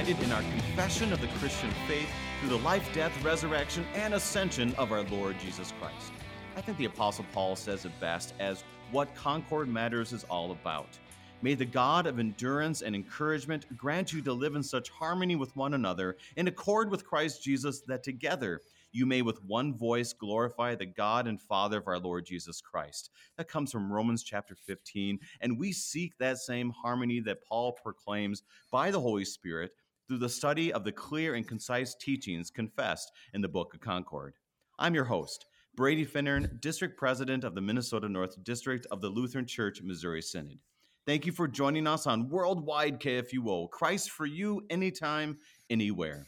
[0.00, 2.08] united in our confession of the Christian faith
[2.40, 6.12] through the life, death, resurrection, and ascension of our Lord Jesus Christ.
[6.56, 10.88] I think the Apostle Paul says it best as what Concord Matters is all about.
[11.42, 15.54] May the God of endurance and encouragement grant you to live in such harmony with
[15.54, 20.74] one another, in accord with Christ Jesus, that together you may with one voice glorify
[20.74, 23.10] the God and Father of our Lord Jesus Christ.
[23.36, 28.42] That comes from Romans chapter 15, and we seek that same harmony that Paul proclaims
[28.70, 29.72] by the Holy Spirit
[30.10, 34.34] through the study of the clear and concise teachings confessed in the Book of Concord.
[34.76, 35.46] I'm your host,
[35.76, 40.58] Brady Finnern, District President of the Minnesota North District of the Lutheran Church Missouri Synod.
[41.06, 45.38] Thank you for joining us on Worldwide KFUO, Christ for you, anytime,
[45.70, 46.26] anywhere.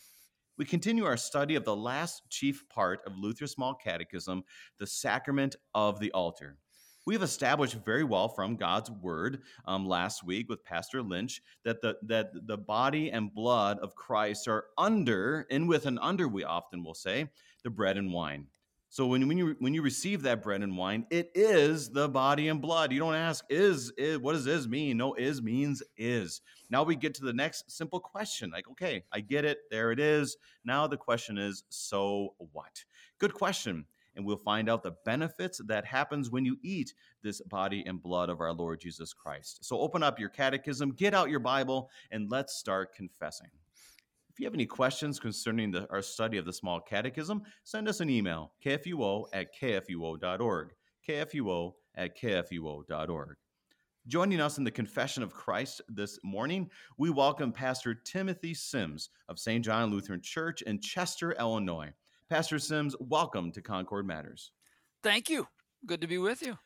[0.57, 4.45] We continue our study of the last chief part of Luther's Small Catechism,
[4.79, 6.57] the sacrament of the altar.
[7.05, 11.81] We have established very well from God's word um, last week with Pastor Lynch that
[11.81, 16.45] the that the body and blood of Christ are under and with and under we
[16.45, 17.29] often will say
[17.65, 18.47] the bread and wine.
[18.93, 22.49] So when, when you when you receive that bread and wine, it is the body
[22.49, 22.93] and blood.
[22.93, 24.99] You don't ask, is, is what does is mean?
[24.99, 26.43] No, is means is.
[26.69, 28.51] Now we get to the next simple question.
[28.51, 29.61] Like, okay, I get it.
[29.71, 30.37] There it is.
[30.63, 32.85] Now the question is, so what?
[33.19, 33.87] Good question.
[34.15, 38.29] And we'll find out the benefits that happens when you eat this body and blood
[38.29, 39.65] of our Lord Jesus Christ.
[39.65, 43.49] So open up your catechism, get out your Bible, and let's start confessing.
[44.33, 48.01] If you have any questions concerning the, our study of the Small Catechism, send us
[48.01, 50.75] an email, kfuo at kfuo.org,
[51.07, 53.37] kfuo at kfuo.org.
[54.09, 59.39] Joining us in the Confession of Christ this morning, we welcome Pastor Timothy Sims of
[59.39, 59.65] St.
[59.65, 61.93] John Lutheran Church in Chester, Illinois.
[62.33, 64.53] Pastor Sims, welcome to Concord Matters.
[65.03, 65.49] Thank you.
[65.85, 66.57] Good to be with you.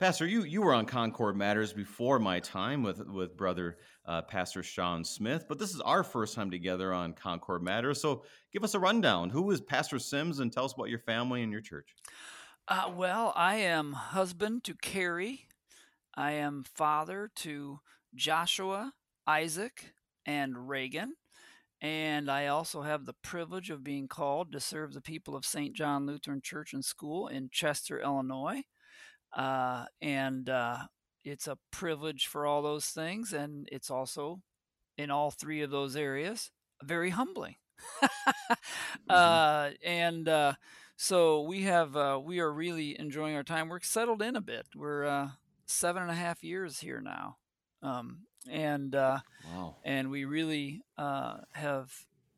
[0.00, 4.60] Pastor, you you were on Concord Matters before my time with with brother uh, Pastor
[4.60, 8.00] Sean Smith, but this is our first time together on Concord Matters.
[8.00, 9.30] So, give us a rundown.
[9.30, 11.94] Who is Pastor Sims, and tell us about your family and your church.
[12.66, 15.46] Uh, well, I am husband to Carrie.
[16.16, 17.78] I am father to
[18.16, 18.94] Joshua,
[19.28, 19.92] Isaac,
[20.26, 21.14] and Reagan.
[21.82, 25.74] And I also have the privilege of being called to serve the people of St.
[25.74, 28.62] John Lutheran Church and School in Chester, Illinois.
[29.36, 30.78] Uh, and uh,
[31.24, 33.32] it's a privilege for all those things.
[33.32, 34.40] And it's also
[34.96, 36.52] in all three of those areas
[36.84, 37.56] very humbling.
[38.04, 38.56] mm-hmm.
[39.10, 40.52] uh, and uh,
[40.96, 43.68] so we have, uh, we are really enjoying our time.
[43.68, 44.66] We're settled in a bit.
[44.76, 45.28] We're uh,
[45.66, 47.38] seven and a half years here now.
[47.82, 49.76] Um, and wow.
[49.84, 51.92] and we really have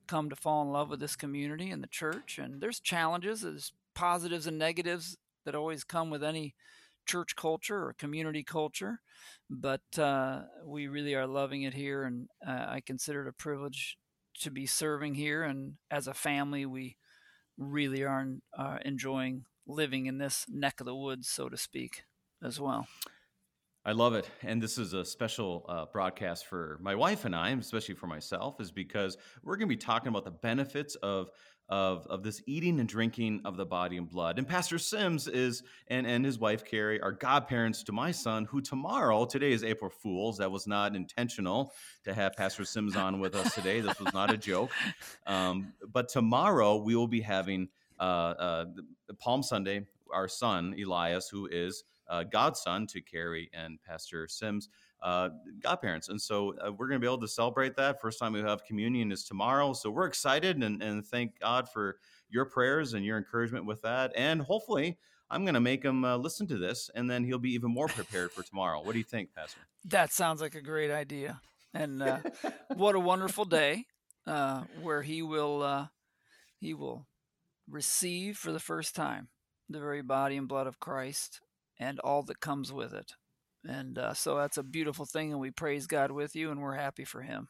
[0.07, 2.39] come to fall in love with this community and the church.
[2.39, 6.55] And there's challenges, there's positives and negatives that always come with any
[7.07, 9.01] church culture or community culture,
[9.51, 13.99] but uh, we really are loving it here, and uh, I consider it a privilege
[14.41, 15.43] to be serving here.
[15.43, 16.97] And as a family, we
[17.59, 18.27] really are
[18.57, 22.05] uh, enjoying living in this neck of the woods, so to speak,
[22.43, 22.87] as well.
[23.87, 24.27] I love it.
[24.43, 28.59] And this is a special uh, broadcast for my wife and I, especially for myself,
[28.59, 31.31] is because we're going to be talking about the benefits of
[31.71, 34.39] of, of this eating and drinking of the body and blood.
[34.39, 38.61] And Pastor Sims is and, and his wife Carrie are godparents to my son, who
[38.61, 40.39] tomorrow, today is April Fool's.
[40.39, 41.73] That was not intentional
[42.05, 43.81] to have Pastor Sims on with us today.
[43.81, 44.71] This was not a joke.
[45.27, 47.69] Um, but tomorrow we will be having
[47.99, 48.65] uh, uh,
[49.19, 51.85] Palm Sunday, our son Elias, who is
[52.31, 54.69] godson to Carrie and Pastor Sims
[55.05, 55.29] uh,
[55.61, 56.09] godparents.
[56.09, 58.01] And so uh, we're going to be able to celebrate that.
[58.01, 59.75] First time we have communion is tomorrow.
[59.75, 61.99] So we're excited and, and thank God for
[62.31, 64.13] your prayers and your encouragement with that.
[64.17, 64.97] And hopefully,
[65.31, 67.89] I'm going to make him uh, listen to this and then he'll be even more
[67.89, 68.83] prepared for tomorrow.
[68.83, 69.61] What do you think, Pastor?
[69.85, 71.41] That sounds like a great idea.
[71.75, 72.21] And uh,
[72.75, 73.85] what a wonderful day
[74.27, 75.87] uh, where he will uh,
[76.61, 77.07] he will
[77.69, 79.29] receive for the first time
[79.69, 81.41] the very body and blood of Christ
[81.79, 83.13] and all that comes with it.
[83.67, 86.75] And uh, so that's a beautiful thing, and we praise God with you, and we're
[86.75, 87.49] happy for Him.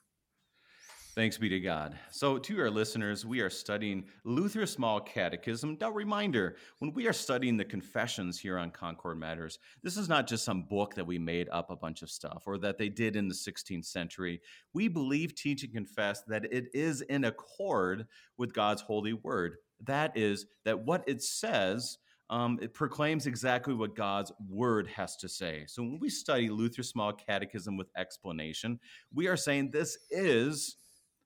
[1.15, 1.97] Thanks be to God.
[2.11, 5.79] So, to our listeners, we are studying Luther's Small Catechism.
[5.81, 10.27] A reminder when we are studying the confessions here on Concord Matters, this is not
[10.27, 13.15] just some book that we made up a bunch of stuff or that they did
[13.15, 14.41] in the 16th century.
[14.73, 19.59] We believe, teach, and confess that it is in accord with God's holy word.
[19.85, 21.99] That is, that what it says
[22.31, 25.65] um, it proclaims exactly what God's word has to say.
[25.67, 28.81] So when we study Luther's Small Catechism with explanation,
[29.13, 30.77] we are saying this is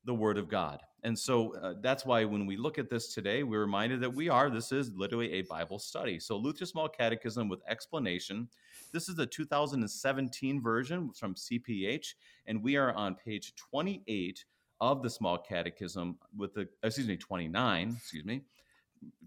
[0.04, 0.80] the Word of God.
[1.04, 4.28] And so uh, that's why when we look at this today, we're reminded that we
[4.28, 6.18] are, this is literally a Bible study.
[6.18, 8.48] So, Luther Small Catechism with explanation.
[8.92, 12.14] This is the 2017 version from CPH,
[12.46, 14.44] and we are on page 28
[14.80, 18.42] of the Small Catechism with the, excuse me, 29, excuse me,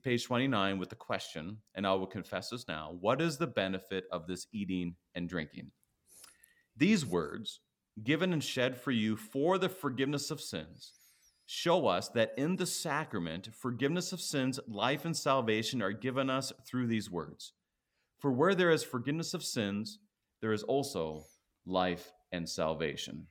[0.04, 4.06] page 29 with the question, and I will confess this now what is the benefit
[4.12, 5.72] of this eating and drinking?
[6.76, 7.60] These words,
[8.04, 10.94] given and shed for you for the forgiveness of sins,
[11.46, 16.54] show us that in the sacrament, forgiveness of sins, life, and salvation are given us
[16.66, 17.54] through these words.
[18.20, 20.00] For where there is forgiveness of sins,
[20.42, 21.26] there is also
[21.66, 23.28] life and salvation.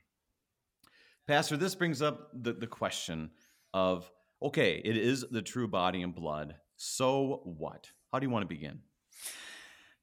[1.27, 3.31] Pastor, this brings up the, the question
[3.73, 4.11] of
[4.41, 6.55] okay, it is the true body and blood.
[6.75, 7.91] So what?
[8.11, 8.79] How do you want to begin?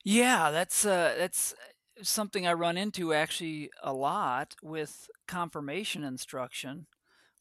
[0.04, 1.54] Yeah, that's uh, that's
[2.02, 6.86] something I run into actually a lot with confirmation instruction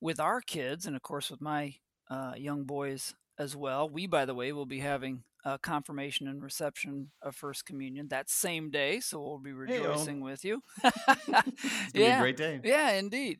[0.01, 1.75] with our kids, and of course with my
[2.09, 3.87] uh, young boys as well.
[3.87, 8.29] We, by the way, will be having uh, confirmation and reception of First Communion that
[8.29, 10.25] same day, so we'll be rejoicing Hey-o.
[10.25, 10.61] with you.
[11.93, 12.59] yeah, great day.
[12.63, 13.39] Yeah, indeed.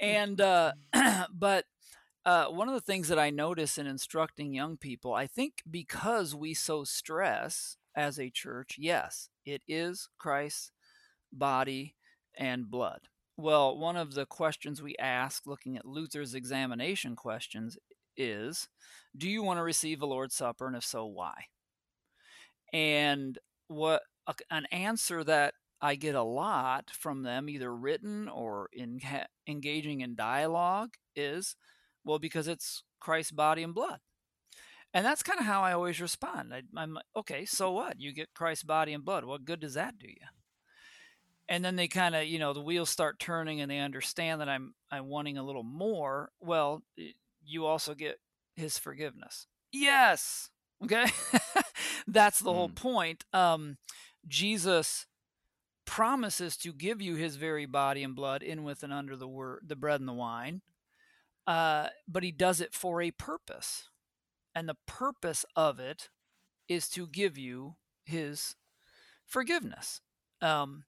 [0.00, 0.72] and uh,
[1.32, 1.64] but
[2.26, 6.34] uh, one of the things that I notice in instructing young people, I think because
[6.34, 10.72] we so stress as a church, yes, it is Christ's
[11.32, 11.96] body
[12.36, 13.00] and blood.
[13.36, 17.76] Well, one of the questions we ask looking at Luther's examination questions
[18.16, 18.68] is
[19.16, 20.66] Do you want to receive the Lord's Supper?
[20.66, 21.34] And if so, why?
[22.72, 23.38] And
[23.68, 24.02] what
[24.50, 29.00] an answer that I get a lot from them, either written or in
[29.46, 31.56] engaging in dialogue, is
[32.04, 34.00] well, because it's Christ's body and blood.
[34.92, 36.54] And that's kind of how I always respond.
[36.54, 38.00] I, am okay, so what?
[38.00, 39.24] You get Christ's body and blood.
[39.24, 40.26] What good does that do you?
[41.48, 44.48] and then they kind of you know the wheels start turning and they understand that
[44.48, 46.82] i'm i'm wanting a little more well
[47.44, 48.18] you also get
[48.56, 50.50] his forgiveness yes
[50.82, 51.06] okay
[52.06, 52.54] that's the mm.
[52.54, 53.76] whole point um
[54.26, 55.06] jesus
[55.84, 59.60] promises to give you his very body and blood in with and under the word
[59.66, 60.62] the bread and the wine
[61.46, 63.88] uh but he does it for a purpose
[64.54, 66.08] and the purpose of it
[66.68, 68.56] is to give you his
[69.26, 70.00] forgiveness
[70.42, 70.84] um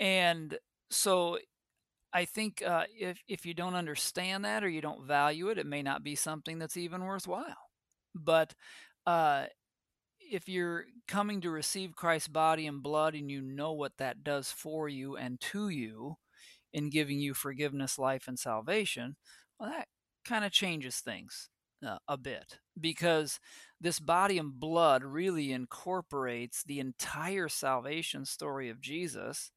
[0.00, 0.58] and
[0.90, 1.38] so
[2.12, 5.66] I think uh, if if you don't understand that or you don't value it, it
[5.66, 7.70] may not be something that's even worthwhile.
[8.14, 8.54] But
[9.06, 9.46] uh,
[10.20, 14.50] if you're coming to receive Christ's body and blood and you know what that does
[14.50, 16.16] for you and to you
[16.72, 19.16] in giving you forgiveness, life, and salvation,
[19.58, 19.88] well, that
[20.26, 21.48] kind of changes things
[21.86, 23.38] uh, a bit because
[23.80, 29.50] this body and blood really incorporates the entire salvation story of Jesus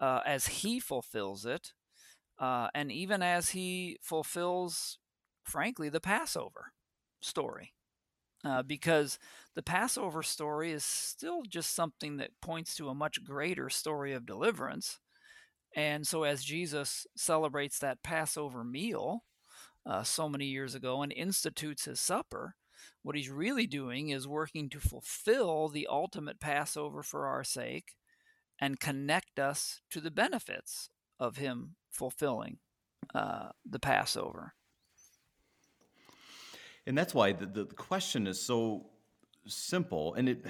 [0.00, 1.72] uh, as he fulfills it,
[2.38, 4.98] uh, and even as he fulfills,
[5.44, 6.72] frankly, the Passover
[7.20, 7.72] story.
[8.44, 9.20] Uh, because
[9.54, 14.26] the Passover story is still just something that points to a much greater story of
[14.26, 14.98] deliverance.
[15.76, 19.22] And so, as Jesus celebrates that Passover meal
[19.84, 22.54] uh, so many years ago and institutes his supper,
[23.02, 27.96] what he's really doing is working to fulfill the ultimate Passover for our sake
[28.62, 32.58] and connect us to the benefits of Him fulfilling
[33.12, 34.54] uh, the Passover.
[36.86, 38.86] And that's why the, the question is so
[39.46, 40.46] simple, and it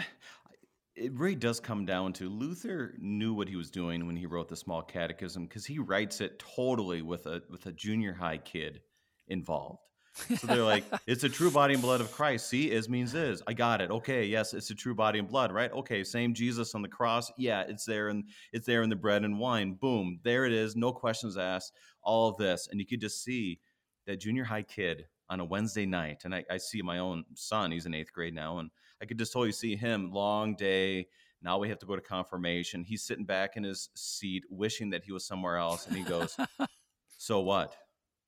[0.95, 4.49] it really does come down to Luther knew what he was doing when he wrote
[4.49, 8.83] the Small Catechism because he writes it totally with a with a junior high kid
[9.29, 9.81] involved.
[10.15, 12.49] So they're like, it's a true body and blood of Christ.
[12.49, 13.43] See, is means is.
[13.47, 13.91] I got it.
[13.91, 15.73] Okay, yes, it's a true body and blood, right?
[15.73, 17.31] Okay, same Jesus on the cross.
[17.39, 19.75] Yeah, it's there and it's there in the bread and wine.
[19.75, 20.77] Boom, there it is.
[20.77, 21.73] No questions asked.
[22.03, 23.61] All of this, and you could just see
[24.07, 27.71] that junior high kid on a Wednesday night, and I, I see my own son.
[27.71, 30.11] He's in eighth grade now, and I could just totally see him.
[30.13, 31.07] Long day.
[31.45, 32.85] Now we have to go to confirmation.
[32.85, 36.37] He's sitting back in his seat, wishing that he was somewhere else, and he goes,
[37.19, 37.75] "So what?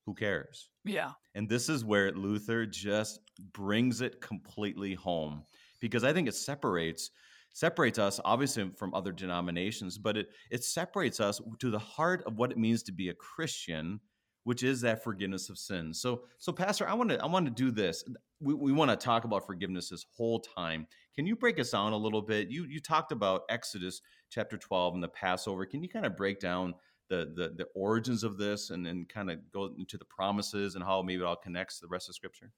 [0.07, 1.13] Who cares?" Yeah.
[1.35, 3.21] And this is where Luther just
[3.53, 5.45] brings it completely home
[5.81, 7.11] because I think it separates
[7.53, 12.37] separates us obviously from other denominations, but it it separates us to the heart of
[12.37, 14.01] what it means to be a Christian,
[14.43, 16.01] which is that forgiveness of sins.
[16.01, 18.05] So so pastor, I want to I want to do this.
[18.41, 20.87] We, we want to talk about forgiveness this whole time.
[21.15, 22.51] Can you break us down a little bit?
[22.51, 25.65] You you talked about Exodus chapter 12 and the Passover.
[25.65, 26.75] Can you kind of break down
[27.09, 30.85] the the, the origins of this and then kind of go into the promises and
[30.85, 32.51] how maybe it all connects to the rest of scripture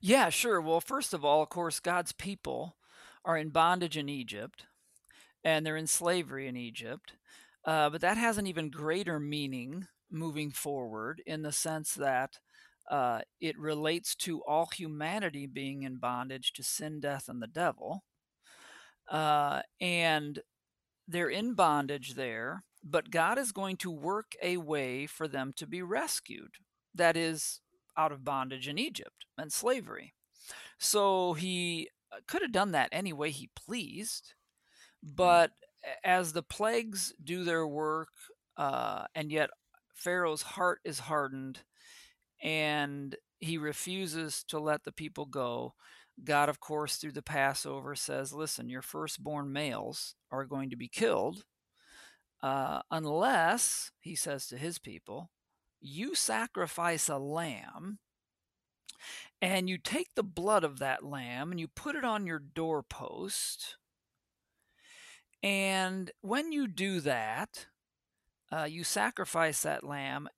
[0.00, 2.76] yeah sure well first of all of course god's people
[3.24, 4.66] are in bondage in egypt
[5.44, 7.14] and they're in slavery in egypt
[7.64, 12.38] uh, but that has an even greater meaning moving forward in the sense that
[12.90, 18.02] uh, it relates to all humanity being in bondage to sin, death, and the devil.
[19.08, 20.40] Uh, and
[21.06, 25.66] they're in bondage there, but God is going to work a way for them to
[25.66, 26.54] be rescued.
[26.94, 27.60] That is,
[27.96, 30.14] out of bondage in Egypt and slavery.
[30.78, 34.34] So he uh, could have done that any way he pleased,
[35.02, 35.50] but
[36.04, 38.08] as the plagues do their work,
[38.56, 39.50] uh, and yet
[39.94, 41.60] Pharaoh's heart is hardened
[42.42, 45.74] and he refuses to let the people go.
[46.22, 50.88] God, of course, through the Passover says, Listen, your firstborn males are going to be
[50.88, 51.44] killed
[52.42, 55.30] uh, unless, he says to his people,
[55.80, 57.98] you sacrifice a lamb
[59.40, 63.76] and you take the blood of that lamb and you put it on your doorpost.
[65.42, 67.66] And when you do that,
[68.52, 70.28] uh, you sacrifice that lamb,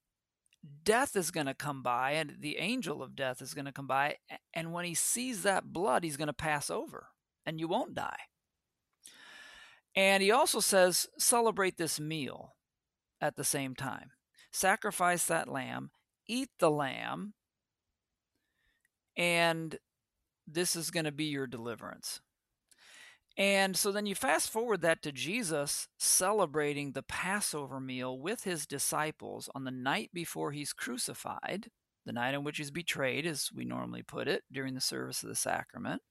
[0.85, 3.89] death is going to come by, and the angel of death is going to come
[3.89, 4.17] by.
[4.55, 7.09] And when he sees that blood, he's going to pass over,
[7.45, 8.19] and you won't die.
[9.95, 12.55] And he also says, celebrate this meal
[13.21, 14.11] at the same time.
[14.51, 15.91] Sacrifice that lamb,
[16.27, 17.35] eat the lamb,
[19.17, 19.79] and
[20.47, 22.21] this is going to be your deliverance.
[23.39, 28.67] And so then you fast forward that to Jesus celebrating the Passover meal with his
[28.67, 31.71] disciples on the night before he's crucified,
[32.05, 35.31] the night on which he's betrayed, as we normally put it, during the service of
[35.31, 36.03] the sacrament.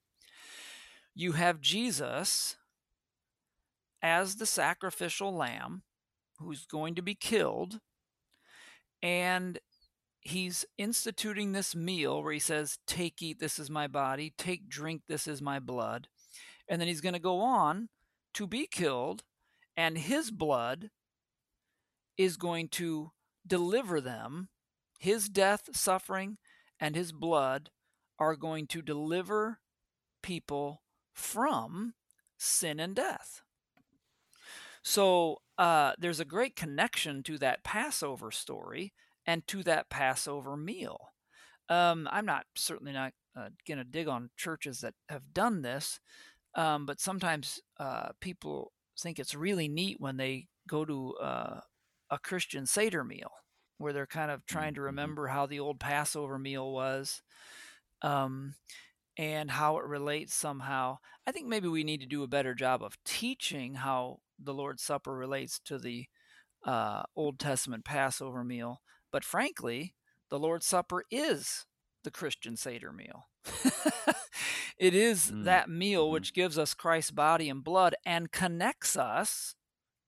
[1.13, 2.55] You have Jesus
[4.01, 5.83] as the sacrificial lamb
[6.39, 7.79] who's going to be killed,
[9.01, 9.59] and
[10.19, 15.03] he's instituting this meal where he says, Take, eat, this is my body, take, drink,
[15.07, 16.07] this is my blood
[16.71, 17.89] and then he's going to go on
[18.33, 19.23] to be killed,
[19.75, 20.89] and his blood
[22.17, 23.11] is going to
[23.45, 24.47] deliver them.
[24.97, 26.37] His death, suffering,
[26.79, 27.71] and his blood
[28.17, 29.59] are going to deliver
[30.23, 30.81] people
[31.13, 31.93] from
[32.37, 33.41] sin and death.
[34.83, 38.93] So uh, there's a great connection to that Passover story
[39.25, 41.09] and to that Passover meal.
[41.69, 45.99] Um, I'm not certainly not uh, going to dig on churches that have done this,
[46.55, 51.59] um, but sometimes uh, people think it's really neat when they go to uh,
[52.09, 53.31] a Christian Seder meal
[53.77, 54.85] where they're kind of trying to mm-hmm.
[54.85, 57.21] remember how the old Passover meal was
[58.01, 58.55] um,
[59.17, 60.97] and how it relates somehow.
[61.25, 64.83] I think maybe we need to do a better job of teaching how the Lord's
[64.83, 66.05] Supper relates to the
[66.65, 68.81] uh, Old Testament Passover meal.
[69.11, 69.95] But frankly,
[70.29, 71.65] the Lord's Supper is
[72.03, 73.27] the Christian Seder meal.
[74.77, 75.43] it is mm.
[75.45, 76.13] that meal mm-hmm.
[76.13, 79.55] which gives us Christ's body and blood and connects us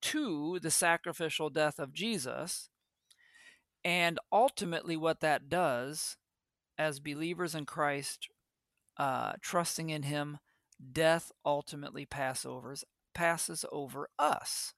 [0.01, 2.69] to the sacrificial death of Jesus.
[3.83, 6.17] And ultimately, what that does
[6.77, 8.29] as believers in Christ,
[8.97, 10.39] uh, trusting in Him,
[10.91, 12.83] death ultimately passes
[13.13, 14.73] passes over us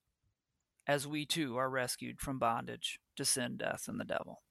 [0.88, 4.42] as we too are rescued from bondage to sin, death, and the devil.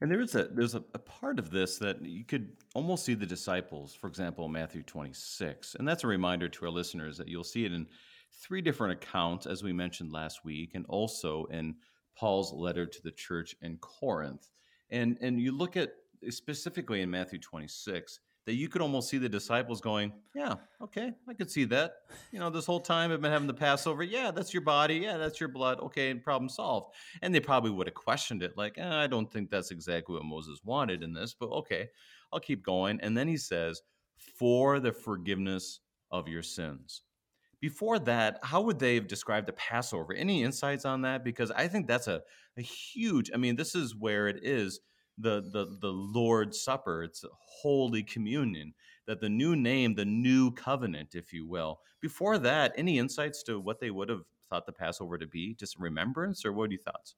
[0.00, 3.14] And there is a there's a, a, part of this that you could almost see
[3.14, 5.76] the disciples, for example, Matthew 26.
[5.76, 7.86] And that's a reminder to our listeners that you'll see it in
[8.32, 11.76] three different accounts, as we mentioned last week, and also in
[12.16, 14.48] Paul's letter to the church in Corinth.
[14.90, 15.92] And and you look at
[16.30, 21.34] specifically in Matthew 26, that you could almost see the disciples going, Yeah, okay, I
[21.34, 21.92] could see that.
[22.32, 24.02] You know, this whole time I've been having the Passover.
[24.02, 24.96] Yeah, that's your body.
[24.96, 25.80] Yeah, that's your blood.
[25.80, 26.94] Okay, problem solved.
[27.22, 30.24] And they probably would have questioned it, like, eh, I don't think that's exactly what
[30.24, 31.88] Moses wanted in this, but okay,
[32.32, 33.00] I'll keep going.
[33.00, 33.82] And then he says,
[34.16, 35.80] For the forgiveness
[36.10, 37.02] of your sins.
[37.60, 40.12] Before that, how would they have described the Passover?
[40.12, 41.22] Any insights on that?
[41.22, 42.20] Because I think that's a,
[42.56, 44.80] a huge, I mean, this is where it is
[45.18, 47.02] the the the Lord's Supper.
[47.02, 48.74] It's Holy Communion.
[49.06, 51.80] That the new name, the new covenant, if you will.
[52.00, 55.54] Before that, any insights to what they would have thought the Passover to be?
[55.54, 57.16] Just remembrance, or what are your thoughts?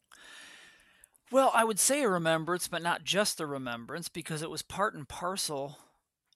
[1.31, 4.95] Well, I would say a remembrance, but not just a remembrance, because it was part
[4.95, 5.79] and parcel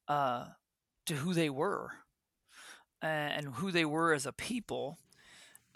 [0.06, 0.46] uh,
[1.06, 1.92] to who they were
[3.00, 4.98] and who they were as a people,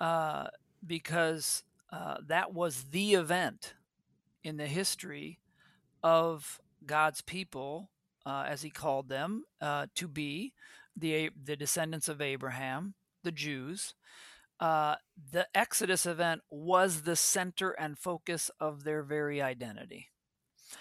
[0.01, 0.49] uh,
[0.85, 3.75] because uh, that was the event
[4.43, 5.39] in the history
[6.03, 7.91] of God's people,
[8.27, 10.53] uh, as he called them, uh, to be
[10.97, 13.95] the, the descendants of Abraham, the Jews.
[14.61, 14.97] Uh,
[15.33, 20.09] the Exodus event was the center and focus of their very identity.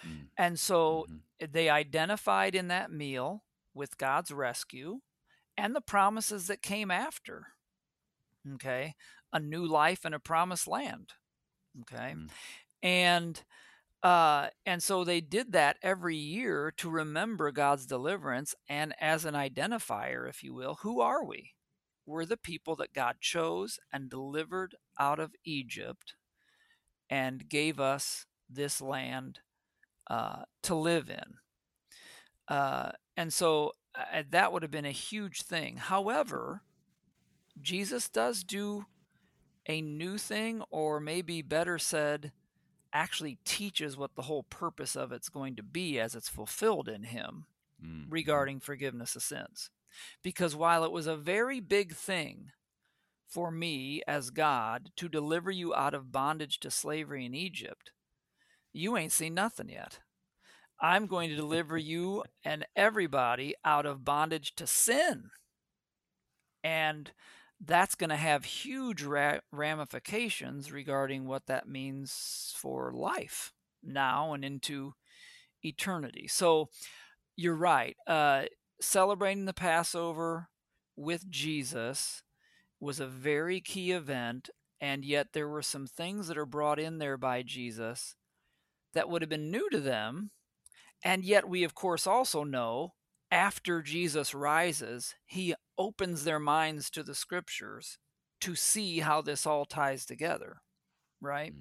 [0.08, 0.28] Mm.
[0.38, 1.52] And so mm-hmm.
[1.52, 5.00] they identified in that meal with God's rescue
[5.58, 7.48] and the promises that came after.
[8.56, 8.96] Okay.
[9.34, 11.14] A new life and a promised land
[11.80, 12.16] Okay.
[12.16, 12.30] Mm.
[12.84, 13.44] And
[14.04, 19.36] uh, and so they did that every year to remember God's deliverance and as an
[19.36, 21.52] identifier, if you will, who are we?
[22.06, 26.16] We're the people that God chose and delivered out of Egypt
[27.10, 29.40] and gave us this land
[30.10, 31.36] uh, to live in.
[32.48, 35.78] Uh, and so uh, that would have been a huge thing.
[35.78, 36.64] However,
[37.62, 38.86] Jesus does do
[39.68, 42.32] a new thing, or maybe better said,
[42.94, 47.04] actually teaches what the whole purpose of it's going to be as it's fulfilled in
[47.04, 47.46] him
[47.84, 48.06] Mm.
[48.10, 49.72] regarding forgiveness of sins.
[50.22, 52.52] Because while it was a very big thing
[53.28, 57.92] for me as God to deliver you out of bondage to slavery in Egypt,
[58.72, 60.00] you ain't seen nothing yet.
[60.80, 65.32] I'm going to deliver you and everybody out of bondage to sin.
[66.64, 67.12] And
[67.64, 73.54] that's going to have huge ra- ramifications regarding what that means for life
[73.84, 74.94] now and into
[75.64, 76.28] eternity.
[76.28, 76.70] So
[77.36, 77.96] you're right.
[78.08, 78.44] Uh,
[78.80, 80.50] celebrating the Passover
[80.96, 82.24] with Jesus
[82.80, 84.50] was a very key event,
[84.80, 88.16] and yet there were some things that are brought in there by Jesus
[88.94, 90.32] that would have been new to them.
[91.04, 92.94] And yet, we of course also know
[93.32, 97.98] after Jesus rises, he opens their minds to the scriptures
[98.42, 100.58] to see how this all ties together,
[101.22, 101.54] right?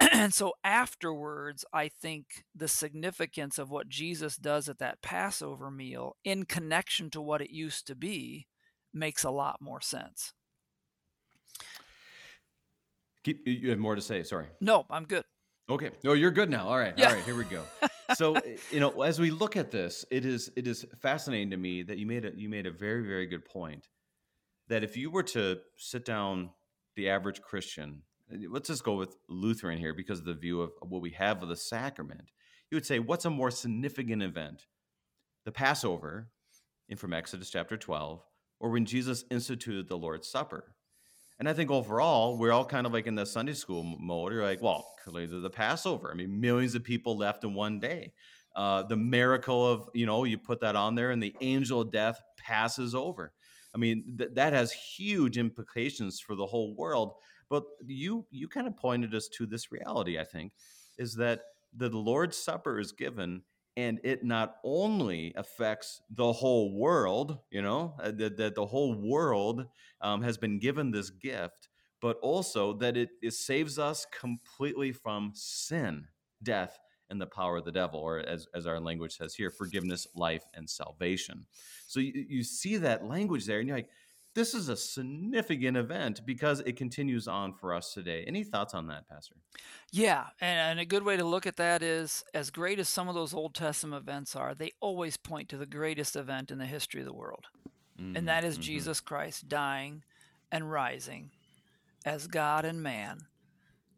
[0.00, 0.08] Mm.
[0.12, 6.16] and so afterwards, I think the significance of what Jesus does at that Passover meal
[6.24, 8.46] in connection to what it used to be
[8.94, 10.32] makes a lot more sense.
[13.24, 14.22] Keep, you have more to say.
[14.22, 14.46] Sorry.
[14.60, 15.24] No, I'm good.
[15.70, 15.90] Okay.
[16.02, 16.68] No, you're good now.
[16.68, 16.94] All right.
[16.96, 17.08] Yeah.
[17.08, 17.24] All right.
[17.24, 17.62] Here we go.
[18.14, 21.58] So eh, you know, as we look at this, it is it is fascinating to
[21.58, 23.86] me that you made a you made a very very good point.
[24.68, 26.48] That if you were to sit down
[26.96, 28.00] the average Christian,
[28.32, 31.42] eh, let's just go with Lutheran here because of the view of what we have
[31.42, 32.30] of the sacrament,
[32.70, 34.64] you would say, what's a more significant event,
[35.44, 36.30] the Passover,
[36.88, 38.22] in from Exodus chapter twelve,
[38.58, 40.76] or when Jesus instituted the Lord's Supper?
[41.38, 44.32] And I think overall, we're all kind of like in the Sunday school mode.
[44.32, 46.10] You're like, well, clearly the Passover.
[46.10, 48.12] I mean, millions of people left in one day.
[48.56, 51.92] Uh, the miracle of, you know, you put that on there and the angel of
[51.92, 53.32] death passes over.
[53.72, 57.14] I mean, th- that has huge implications for the whole world.
[57.48, 60.52] But you you kind of pointed us to this reality, I think,
[60.98, 61.42] is that
[61.74, 63.42] the Lord's Supper is given
[63.78, 68.92] and it not only affects the whole world, you know, uh, that, that the whole
[68.92, 69.66] world
[70.00, 71.68] um, has been given this gift,
[72.00, 76.08] but also that it, it saves us completely from sin,
[76.42, 76.76] death,
[77.08, 80.42] and the power of the devil, or as, as our language says here, forgiveness, life,
[80.54, 81.46] and salvation.
[81.86, 83.90] So you, you see that language there, and you're like,
[84.34, 88.24] this is a significant event because it continues on for us today.
[88.26, 89.34] Any thoughts on that, Pastor?
[89.90, 93.14] Yeah, and, a good way to look at that is as great as some of
[93.14, 97.00] those Old Testament events are, they always point to the greatest event in the history
[97.00, 97.46] of the world.
[97.98, 98.62] and that is Mhm.
[98.62, 100.04] Jesus Christ dying
[100.52, 101.32] and rising
[102.04, 103.26] as God and man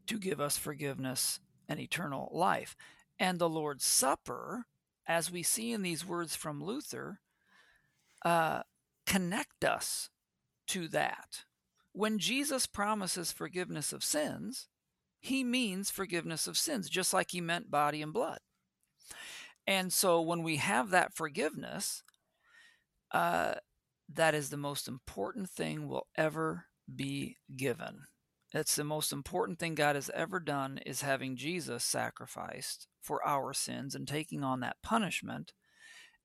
[0.07, 1.38] to give us forgiveness
[1.69, 2.77] and eternal life.
[3.19, 4.64] And the Lord's Supper,
[5.07, 7.21] as we see in these words from Luther,
[8.25, 8.62] uh,
[9.05, 10.09] connect us
[10.70, 11.44] to that.
[11.92, 14.68] When Jesus promises forgiveness of sins,
[15.18, 18.38] he means forgiveness of sins, just like he meant body and blood.
[19.66, 22.02] And so when we have that forgiveness,
[23.11, 23.54] uh,
[24.14, 28.02] that is the most important thing will ever be given.
[28.52, 33.52] It's the most important thing God has ever done is having Jesus sacrificed for our
[33.52, 35.52] sins and taking on that punishment.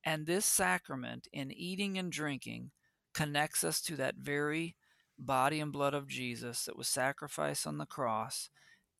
[0.03, 2.71] And this sacrament in eating and drinking
[3.15, 4.75] connects us to that very
[5.17, 8.49] body and blood of Jesus that was sacrificed on the cross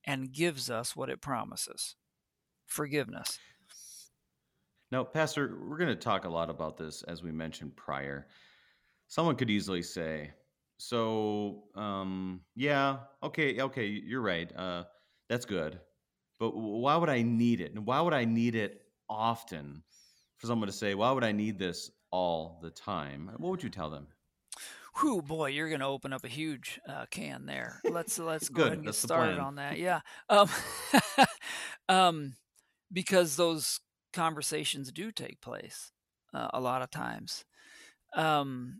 [0.06, 1.96] and gives us what it promises
[2.66, 3.38] forgiveness.
[4.92, 8.28] Now, Pastor, we're going to talk a lot about this as we mentioned prior.
[9.08, 10.32] Someone could easily say,
[10.78, 14.56] "So, um, yeah, okay, okay, you're right.
[14.56, 14.86] Uh,
[15.28, 15.80] that's good,
[16.40, 17.74] but why would I need it?
[17.74, 19.84] And why would I need it often?"
[20.38, 23.70] For someone to say, "Why would I need this all the time?" What would you
[23.70, 24.08] tell them?
[25.00, 27.82] Whew, boy, you're going to open up a huge uh, can there.
[27.84, 29.78] Let's let's go Good, ahead and get started on that.
[29.78, 30.50] Yeah, um,
[31.90, 32.36] um,
[32.92, 33.82] because those
[34.14, 35.92] conversations do take place
[36.34, 37.44] uh, a lot of times.
[38.16, 38.80] Um,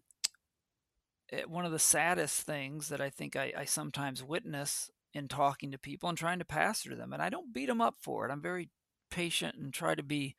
[1.34, 5.72] eh, one of the saddest things that I think I, I sometimes witness in talking
[5.72, 8.26] to people and trying to pastor to them, and I don't beat them up for
[8.26, 8.32] it.
[8.32, 8.70] I'm very
[9.12, 10.36] patient and try to be,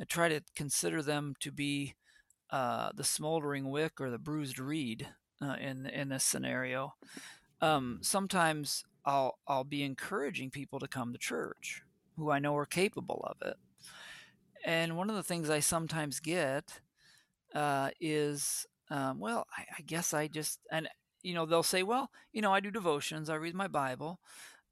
[0.00, 1.94] I try to consider them to be
[2.50, 5.08] uh, the smoldering wick or the bruised reed
[5.42, 6.94] uh, in in this scenario.
[7.60, 11.82] Um, sometimes I'll I'll be encouraging people to come to church
[12.16, 13.56] who I know are capable of it.
[14.64, 16.80] And one of the things I sometimes get
[17.54, 20.88] uh, is, um, well, I, I, guess I just and
[21.22, 24.18] you know they'll say, well, you know, I do devotions, I read my Bible,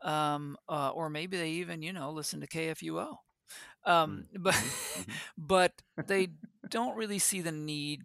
[0.02, 3.16] um, uh, or maybe they even you know listen to KFUO.
[3.86, 5.12] Um, mm, but mm-hmm.
[5.36, 5.72] but
[6.06, 6.28] they
[6.68, 8.02] don't really see the need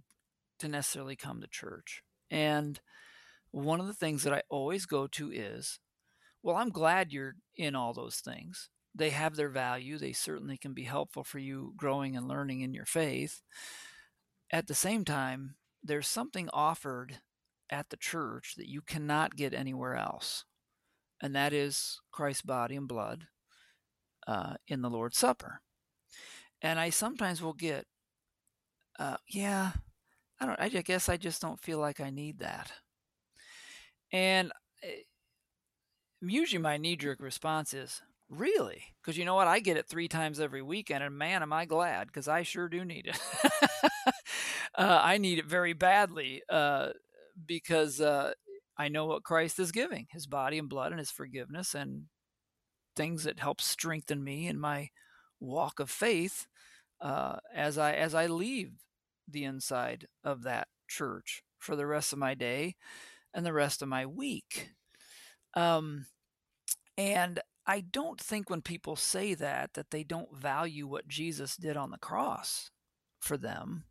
[0.59, 2.03] to necessarily come to church.
[2.29, 2.79] And
[3.51, 5.79] one of the things that I always go to is,
[6.43, 8.69] well, I'm glad you're in all those things.
[8.93, 9.97] They have their value.
[9.97, 13.41] They certainly can be helpful for you growing and learning in your faith.
[14.51, 17.19] At the same time, there's something offered
[17.69, 20.43] at the church that you cannot get anywhere else,
[21.21, 23.27] and that is Christ's body and blood
[24.27, 25.61] uh, in the Lord's Supper.
[26.61, 27.85] And I sometimes will get,
[28.99, 29.71] uh, yeah,
[30.39, 30.59] I don't.
[30.59, 32.71] I guess I just don't feel like I need that.
[34.11, 34.51] And
[34.83, 35.03] eh,
[36.21, 38.83] usually my knee jerk response is, Really?
[39.01, 39.47] Because you know what?
[39.47, 42.69] I get it three times every weekend, and man, am I glad because I sure
[42.69, 43.19] do need it.
[44.75, 46.89] uh, I need it very badly uh,
[47.47, 48.33] because uh,
[48.77, 52.03] I know what Christ is giving his body and blood and his forgiveness and
[52.95, 54.89] things that help strengthen me in my
[55.39, 56.47] walk of faith
[57.01, 58.71] uh, as I as I leave
[59.27, 62.75] the inside of that church for the rest of my day
[63.33, 64.71] and the rest of my week.
[65.53, 66.07] Um,
[66.97, 71.77] and I don't think when people say that that they don't value what Jesus did
[71.77, 72.71] on the cross
[73.19, 73.85] for them.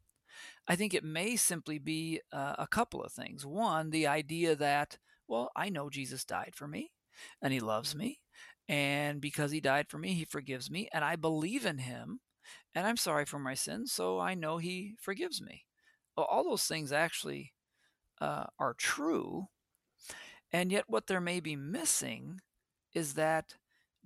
[0.67, 3.47] I think it may simply be uh, a couple of things.
[3.47, 6.91] One, the idea that, well, I know Jesus died for me
[7.41, 8.21] and he loves me.
[8.69, 10.89] And because he died for me, he forgives me.
[10.93, 12.21] And I believe in him
[12.75, 15.65] and I'm sorry for my sins, so I know He forgives me.
[16.17, 17.53] All those things actually
[18.21, 19.49] uh, are true,
[20.53, 22.41] and yet what there may be missing
[22.95, 23.55] is that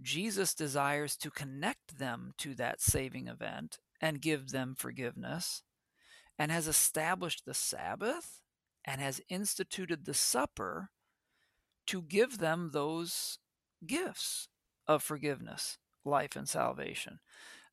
[0.01, 5.63] Jesus desires to connect them to that saving event and give them forgiveness,
[6.39, 8.41] and has established the Sabbath
[8.85, 10.91] and has instituted the supper
[11.87, 13.39] to give them those
[13.87, 14.49] gifts
[14.95, 17.19] of forgiveness, life, and salvation.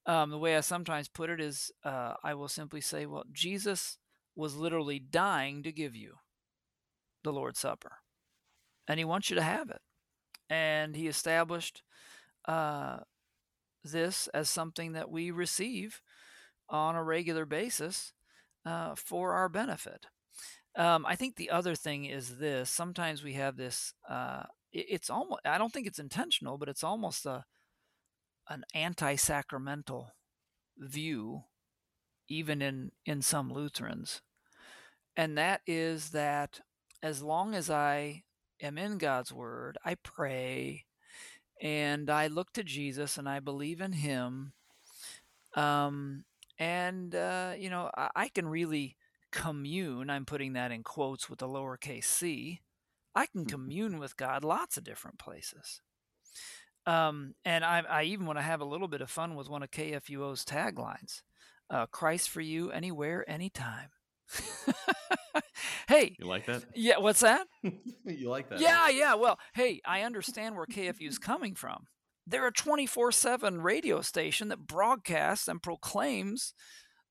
[0.05, 3.97] Um, the way I sometimes put it is uh, I will simply say, well, Jesus
[4.36, 6.15] was literally dying to give you
[7.23, 7.97] the Lord's Supper.
[8.88, 9.82] And he wants you to have it.
[10.49, 11.84] And he established
[12.47, 12.99] uh,
[13.84, 16.01] this as something that we receive
[16.69, 18.13] on a regular basis
[18.65, 20.08] uh, for our benefit.
[20.75, 25.41] Um, I think the other thing is this sometimes we have this, uh, it's almost,
[25.45, 27.45] I don't think it's intentional, but it's almost a,
[28.49, 30.12] an anti-sacramental
[30.77, 31.43] view
[32.29, 34.21] even in in some Lutherans.
[35.17, 36.62] And that is that
[37.01, 38.23] as long as I
[38.62, 40.86] am in God's word I pray
[41.62, 44.53] and I look to Jesus and I believe in him
[45.55, 46.25] um
[46.58, 48.95] and uh, you know I, I can really
[49.32, 52.62] commune I'm putting that in quotes with the lowercase c
[53.19, 53.49] I can mm-hmm.
[53.49, 55.82] commune with God lots of different places
[56.86, 59.62] um, and I, I, even want to have a little bit of fun with one
[59.62, 61.21] of KFUO's taglines
[61.69, 63.89] uh, Christ for you, anywhere, anytime.
[65.88, 66.15] hey.
[66.17, 66.63] You like that?
[66.73, 67.45] Yeah, what's that?
[68.05, 68.60] you like that?
[68.60, 69.13] Yeah, yeah.
[69.13, 71.86] Well, hey, I understand where KFU is coming from.
[72.25, 76.53] They're a 24 7 radio station that broadcasts and proclaims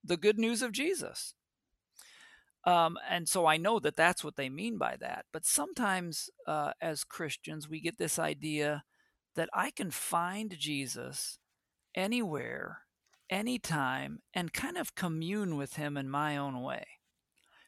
[0.03, 1.35] the good news of Jesus.
[2.65, 5.27] Um, and so I know that that's what they mean by that.
[5.33, 8.85] But sometimes uh, as Christians, we get this idea
[9.37, 11.39] that I can find Jesus
[11.95, 12.81] anywhere,
[13.31, 16.87] anytime, and kind of commune with him in my own way.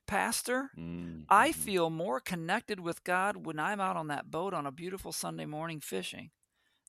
[0.06, 1.20] Pastor, mm-hmm.
[1.28, 5.12] I feel more connected with God when I'm out on that boat on a beautiful
[5.12, 6.30] Sunday morning fishing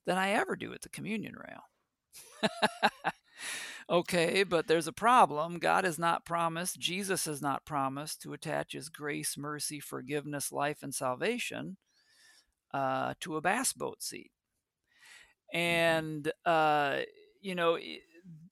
[0.07, 2.49] than I ever do at the communion rail.
[3.89, 5.59] okay, but there's a problem.
[5.59, 10.83] God has not promised, Jesus has not promised to attach his grace, mercy, forgiveness, life,
[10.83, 11.77] and salvation
[12.73, 14.31] uh, to a bass boat seat.
[15.53, 15.57] Mm-hmm.
[15.57, 16.99] and uh,
[17.41, 17.77] you know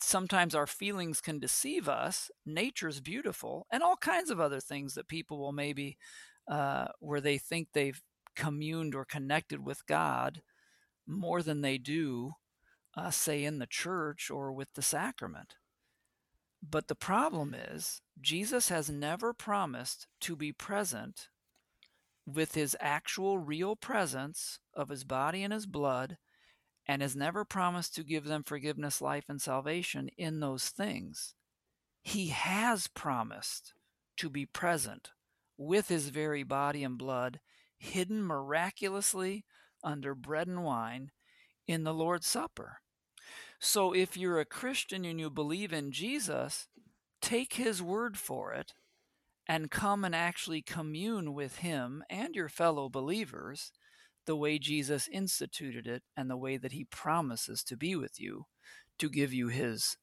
[0.01, 5.07] sometimes our feelings can deceive us nature's beautiful and all kinds of other things that
[5.07, 5.97] people will maybe
[6.51, 8.01] uh, where they think they've
[8.35, 10.41] communed or connected with god
[11.07, 12.33] more than they do
[12.99, 15.55] uh, say in the church or with the sacrament
[16.67, 21.29] but the problem is jesus has never promised to be present
[22.25, 26.17] with his actual real presence of his body and his blood
[26.87, 31.35] and has never promised to give them forgiveness, life, and salvation in those things.
[32.01, 33.73] He has promised
[34.17, 35.11] to be present
[35.55, 37.41] with his very body and blood,
[37.77, 39.45] hidden miraculously
[39.83, 41.11] under bread and wine
[41.67, 42.79] in the Lord's Supper.
[43.59, 46.69] So if you're a Christian and you believe in Jesus,
[47.21, 48.73] take his word for it
[49.47, 53.73] and come and actually commune with him and your fellow believers
[54.25, 58.45] the way Jesus instituted it and the way that he promises to be with you
[58.97, 59.97] to give you his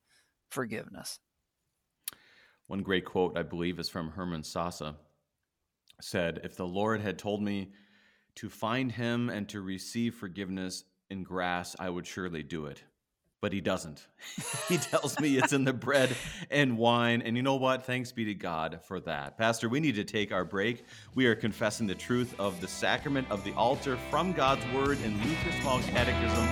[0.50, 1.18] forgiveness.
[2.66, 4.94] One great quote, I believe, is from Hermann Sasse.
[6.00, 7.72] Said, If the Lord had told me
[8.34, 12.82] to find him and to receive forgiveness in grass, I would surely do it
[13.40, 14.06] but he doesn't.
[14.68, 16.14] he tells me it's in the bread
[16.50, 17.22] and wine.
[17.22, 17.84] And you know what?
[17.84, 19.36] Thanks be to God for that.
[19.38, 20.84] Pastor, we need to take our break.
[21.14, 25.16] We are confessing the truth of the sacrament of the altar from God's word in
[25.22, 26.46] Luther Small Catechism.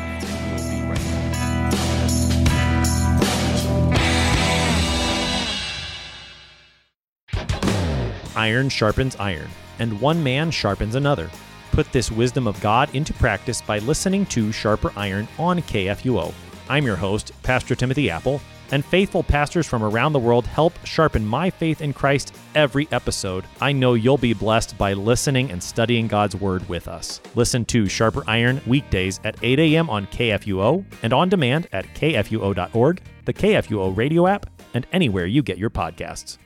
[8.37, 11.31] Iron sharpens iron, and one man sharpens another.
[11.71, 16.33] Put this wisdom of God into practice by listening to Sharper Iron on KFUO.
[16.69, 21.27] I'm your host, Pastor Timothy Appel, and faithful pastors from around the world help sharpen
[21.27, 23.45] my faith in Christ every episode.
[23.61, 27.21] I know you'll be blessed by listening and studying God's Word with us.
[27.35, 29.91] Listen to Sharper Iron weekdays at 8 a.m.
[29.91, 35.59] on KFUO and on demand at kfuo.org, the KFUO radio app, and anywhere you get
[35.59, 36.39] your podcasts.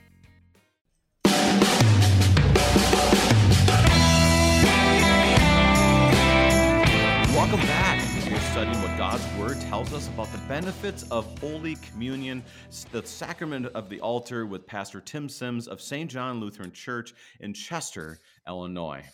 [9.38, 12.42] Word tells us about the benefits of Holy Communion,
[12.90, 16.10] the sacrament of the altar, with Pastor Tim Sims of St.
[16.10, 19.04] John Lutheran Church in Chester, Illinois.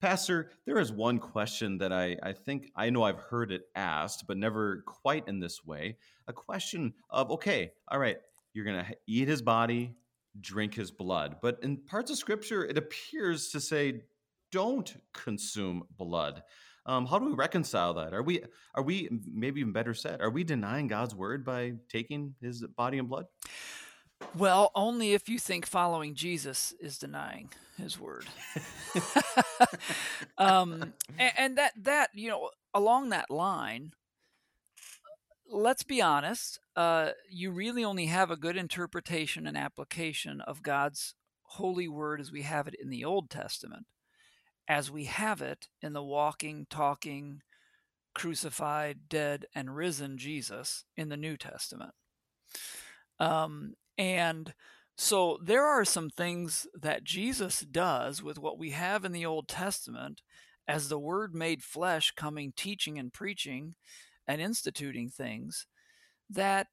[0.00, 4.24] Pastor, there is one question that I, I think I know I've heard it asked,
[4.26, 5.98] but never quite in this way.
[6.26, 8.16] A question of, okay, all right,
[8.52, 9.94] you're going to eat his body,
[10.40, 11.36] drink his blood.
[11.40, 14.02] But in parts of scripture, it appears to say,
[14.50, 16.42] don't consume blood.
[16.86, 18.14] Um, how do we reconcile that?
[18.14, 18.42] Are we
[18.74, 22.98] are we maybe even better said, are we denying God's word by taking his body
[22.98, 23.26] and blood?
[24.36, 28.26] Well, only if you think following Jesus is denying his word.
[30.38, 33.92] um, and, and that that you know along that line,
[35.50, 36.58] let's be honest.
[36.76, 42.30] Uh, you really only have a good interpretation and application of God's holy word as
[42.30, 43.86] we have it in the Old Testament
[44.70, 47.42] as we have it in the walking, talking,
[48.14, 51.90] crucified, dead, and risen Jesus in the New Testament.
[53.18, 54.54] Um, and
[54.96, 59.48] so there are some things that Jesus does with what we have in the Old
[59.48, 60.20] Testament
[60.68, 63.74] as the Word made flesh, coming, teaching, and preaching
[64.28, 65.66] and instituting things
[66.28, 66.68] that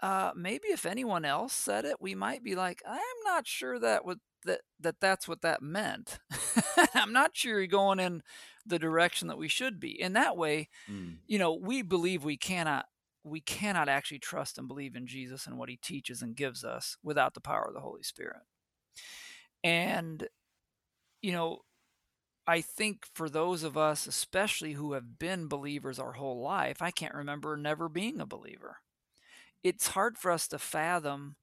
[0.00, 4.06] uh, maybe if anyone else said it, we might be like, I'm not sure that
[4.06, 6.18] would that that that's what that meant.
[6.94, 8.22] I'm not sure you're going in
[8.66, 10.00] the direction that we should be.
[10.00, 11.16] In that way, mm.
[11.26, 12.86] you know, we believe we cannot
[13.24, 16.96] we cannot actually trust and believe in Jesus and what he teaches and gives us
[17.02, 18.42] without the power of the Holy Spirit.
[19.62, 20.28] And
[21.20, 21.60] you know,
[22.46, 26.90] I think for those of us especially who have been believers our whole life, I
[26.90, 28.78] can't remember never being a believer.
[29.62, 31.36] It's hard for us to fathom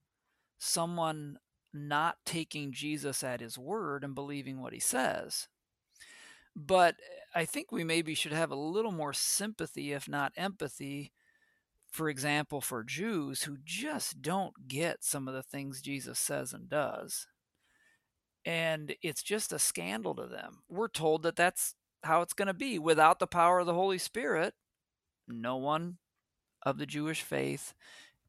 [0.57, 1.37] someone
[1.73, 5.47] not taking Jesus at his word and believing what he says.
[6.55, 6.95] But
[7.33, 11.13] I think we maybe should have a little more sympathy, if not empathy,
[11.91, 16.69] for example, for Jews who just don't get some of the things Jesus says and
[16.69, 17.27] does.
[18.45, 20.63] And it's just a scandal to them.
[20.69, 22.79] We're told that that's how it's going to be.
[22.79, 24.53] Without the power of the Holy Spirit,
[25.27, 25.97] no one
[26.63, 27.73] of the Jewish faith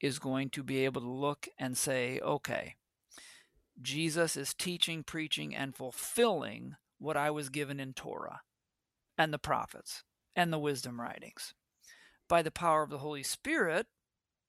[0.01, 2.77] is going to be able to look and say, okay,
[3.83, 8.43] Jesus is teaching, preaching, and fulfilling what I was given in Torah
[9.17, 10.05] and the prophets
[10.37, 11.55] and the wisdom writings.
[12.29, 13.87] By the power of the Holy Spirit,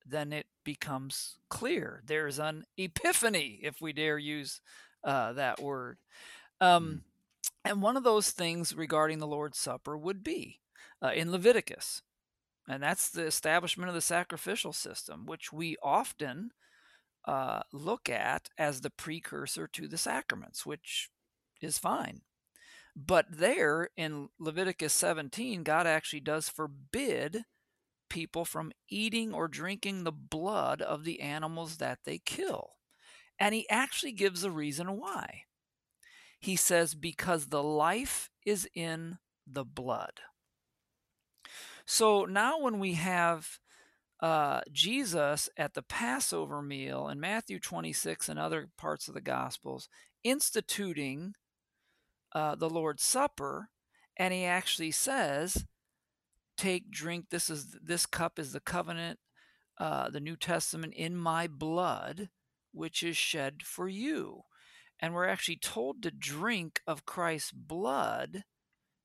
[0.06, 2.04] then it becomes clear.
[2.06, 4.62] There's an epiphany, if we dare use
[5.04, 5.98] uh, that word.
[6.60, 7.02] Um, mm.
[7.64, 10.60] And one of those things regarding the Lord's Supper would be
[11.02, 12.02] uh, in Leviticus,
[12.68, 16.52] and that's the establishment of the sacrificial system, which we often
[17.26, 21.10] uh, look at as the precursor to the sacraments, which
[21.62, 22.22] is fine.
[22.96, 27.46] But there in Leviticus 17, God actually does forbid
[28.10, 32.72] people from eating or drinking the blood of the animals that they kill.
[33.40, 35.44] And he actually gives a reason why.
[36.40, 40.20] He says, because the life is in the blood.
[41.86, 43.60] So now when we have
[44.22, 49.90] uh, Jesus at the Passover meal in Matthew 26 and other parts of the Gospels
[50.24, 51.34] instituting
[52.34, 53.70] uh, the Lord's Supper
[54.18, 55.66] And he actually says,
[56.58, 59.20] Take, drink, this is this cup is the covenant,
[59.80, 62.30] uh, the New Testament in my blood,
[62.72, 64.44] which is shed for you.
[65.00, 68.44] And we're actually told to drink of Christ's blood,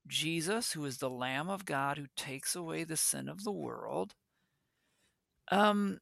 [0.06, 4.14] Jesus, who is the Lamb of God who takes away the sin of the world.
[5.50, 6.00] Um,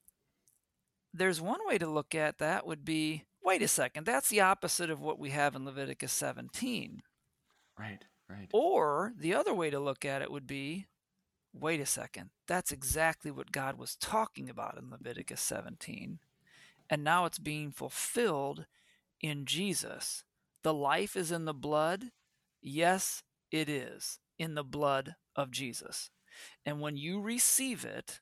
[1.13, 4.91] there's one way to look at that would be wait a second, that's the opposite
[4.91, 7.03] of what we have in Leviticus 17.
[7.79, 8.49] Right, right.
[8.53, 10.87] Or the other way to look at it would be
[11.53, 16.19] wait a second, that's exactly what God was talking about in Leviticus 17.
[16.91, 18.67] And now it's being fulfilled
[19.21, 20.25] in Jesus.
[20.63, 22.11] The life is in the blood.
[22.61, 26.11] Yes, it is in the blood of Jesus.
[26.67, 28.21] And when you receive it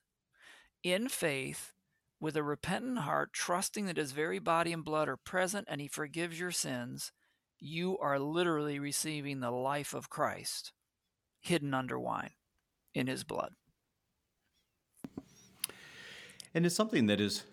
[0.83, 1.73] in faith,
[2.19, 5.87] with a repentant heart, trusting that his very body and blood are present and he
[5.87, 7.11] forgives your sins,
[7.59, 10.71] you are literally receiving the life of Christ
[11.41, 12.31] hidden under wine
[12.93, 13.53] in his blood.
[16.53, 17.43] And it's something that is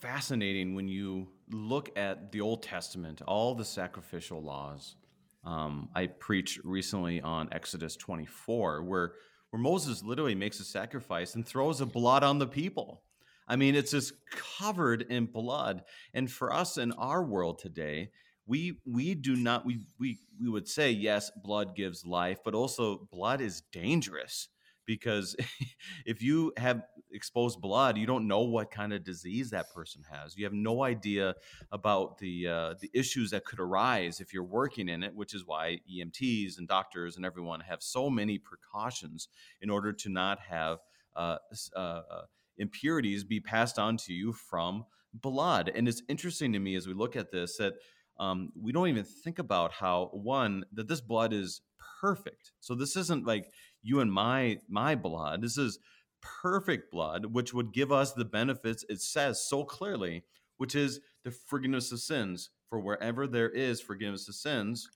[0.00, 4.96] fascinating when you look at the Old Testament, all the sacrificial laws.
[5.44, 9.12] Um, I preached recently on Exodus 24, where
[9.52, 13.02] where Moses literally makes a sacrifice and throws the blood on the people.
[13.46, 14.14] I mean, it's just
[14.58, 15.82] covered in blood.
[16.14, 18.10] And for us in our world today,
[18.46, 23.06] we we do not we we we would say yes, blood gives life, but also
[23.12, 24.48] blood is dangerous
[24.86, 25.36] because
[26.06, 30.36] if you have exposed blood, you don't know what kind of disease that person has.
[30.36, 31.34] You have no idea
[31.70, 35.46] about the uh, the issues that could arise if you're working in it, which is
[35.46, 39.28] why EMTs and doctors and everyone have so many precautions
[39.60, 40.78] in order to not have
[41.16, 41.36] uh,
[41.76, 42.22] uh, uh
[42.58, 45.70] impurities be passed on to you from blood.
[45.74, 47.74] And it's interesting to me as we look at this that
[48.18, 51.60] um, we don't even think about how one that this blood is
[52.02, 52.52] perfect.
[52.60, 55.40] So this isn't like you and my my blood.
[55.40, 55.78] This is
[56.20, 60.24] perfect blood, which would give us the benefits it says so clearly,
[60.58, 62.50] which is the forgiveness of sins.
[62.68, 64.88] For wherever there is forgiveness of sins,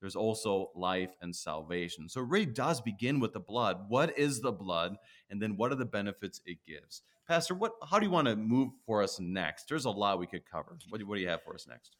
[0.00, 2.08] there's also life and salvation.
[2.08, 3.86] So it really does begin with the blood.
[3.88, 4.96] What is the blood?
[5.30, 7.02] And then what are the benefits it gives?
[7.26, 9.68] Pastor, what how do you want to move for us next?
[9.68, 10.76] There's a lot we could cover.
[10.88, 11.96] What do, what do you have for us next?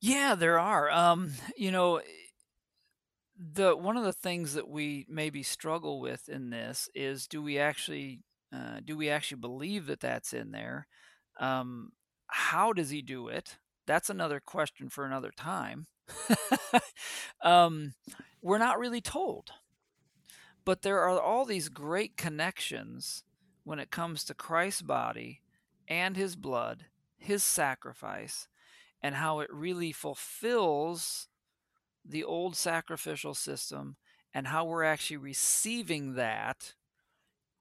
[0.00, 0.90] Yeah, there are.
[0.90, 2.00] Um, you know,
[3.36, 7.58] the one of the things that we maybe struggle with in this is do we
[7.58, 8.20] actually
[8.54, 10.86] uh, do we actually believe that that's in there?
[11.40, 11.92] Um,
[12.26, 13.56] how does he do it?
[13.86, 15.86] That's another question for another time.
[17.42, 17.94] um,
[18.42, 19.50] we're not really told.
[20.64, 23.24] But there are all these great connections
[23.64, 25.40] when it comes to Christ's body
[25.88, 26.86] and his blood,
[27.18, 28.48] his sacrifice,
[29.02, 31.28] and how it really fulfills
[32.04, 33.96] the old sacrificial system
[34.34, 36.74] and how we're actually receiving that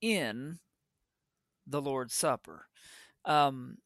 [0.02, 0.60] in
[1.68, 2.68] the Lord's Supper.
[3.26, 3.78] Um,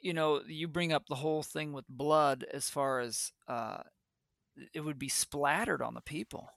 [0.00, 3.78] you know, you bring up the whole thing with blood as far as uh,
[4.74, 6.48] it would be splattered on the people.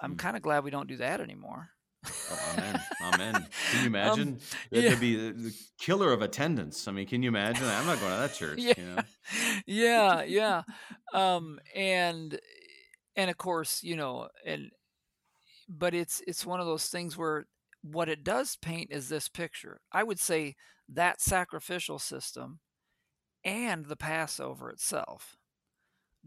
[0.00, 0.18] I'm mm.
[0.18, 1.70] kind of glad we don't do that anymore.
[2.04, 2.80] Oh, amen.
[3.02, 3.34] Amen.
[3.34, 4.28] Can you um, imagine?
[4.28, 4.38] Um,
[4.70, 4.80] yeah.
[4.82, 6.88] It'd be the killer of attendance.
[6.88, 7.64] I mean, can you imagine?
[7.64, 8.58] I'm not going to that church.
[8.58, 8.74] Yeah.
[8.76, 9.02] You know?
[9.66, 10.22] yeah.
[10.22, 10.62] Yeah.
[11.12, 12.38] Um, and,
[13.16, 14.70] and of course, you know, and,
[15.68, 17.46] but it's, it's one of those things where
[17.82, 19.80] what it does paint is this picture.
[19.92, 20.56] I would say
[20.88, 22.60] that sacrificial system
[23.44, 25.36] and the Passover itself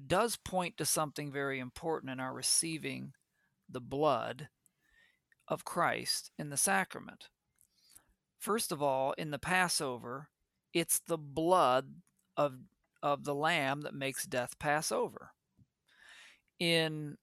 [0.08, 3.14] does point to something very important in our receiving
[3.70, 4.50] the blood
[5.48, 7.30] of Christ in the sacrament.
[8.40, 10.30] First of all, in the Passover,
[10.74, 11.96] it's the blood
[12.38, 12.56] of,
[13.02, 15.32] of the lamb that makes death pass over.
[16.60, 17.18] In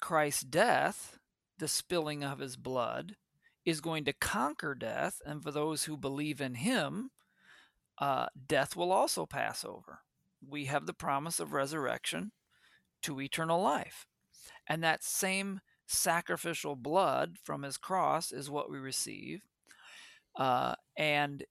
[0.00, 1.18] Christ's death,
[1.58, 3.16] the spilling of his blood
[3.64, 7.10] is going to conquer death, and for those who believe in him,
[7.98, 10.00] uh, death will also pass over.
[10.46, 12.32] We have the promise of resurrection
[13.02, 14.06] to eternal life.
[14.66, 19.40] And that same sacrificial blood from his cross is what we receive.
[20.36, 21.44] Uh, and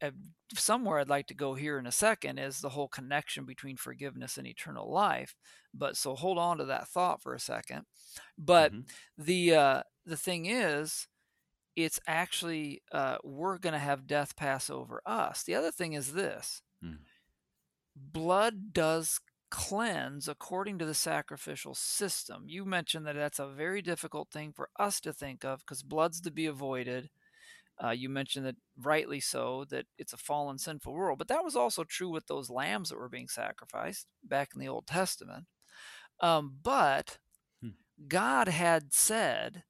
[0.00, 0.10] uh,
[0.54, 4.38] somewhere I'd like to go here in a second is the whole connection between forgiveness
[4.38, 5.34] and eternal life.
[5.74, 7.82] But so hold on to that thought for a second.
[8.38, 8.82] But mm-hmm.
[9.22, 11.08] the uh, the thing is,
[11.76, 15.42] it's actually uh, we're going to have death pass over us.
[15.42, 16.98] The other thing is this: mm.
[17.96, 19.20] blood does
[19.52, 22.44] cleanse according to the sacrificial system.
[22.46, 26.22] You mentioned that that's a very difficult thing for us to think of because blood's
[26.22, 27.10] to be avoided.
[27.82, 31.18] Uh, you mentioned that rightly so, that it's a fallen, sinful world.
[31.18, 34.68] But that was also true with those lambs that were being sacrificed back in the
[34.68, 35.44] Old Testament.
[36.20, 37.18] Um, but
[37.60, 37.70] hmm.
[38.08, 39.64] God had said,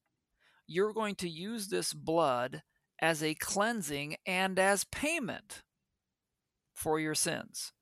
[0.68, 2.62] You're going to use this blood
[3.00, 5.62] as a cleansing and as payment
[6.72, 7.72] for your sins.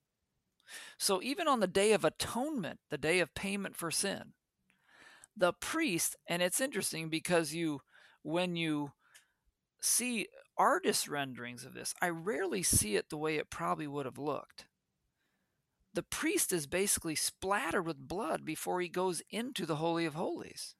[0.99, 4.33] So even on the day of atonement, the day of payment for sin,
[5.37, 7.81] the priest, and it's interesting because you,
[8.23, 8.93] when you
[9.81, 14.18] see artist renderings of this, I rarely see it the way it probably would have
[14.18, 14.66] looked.
[15.95, 20.77] The priest is basically splattered with blood before he goes into the Holy of Holies.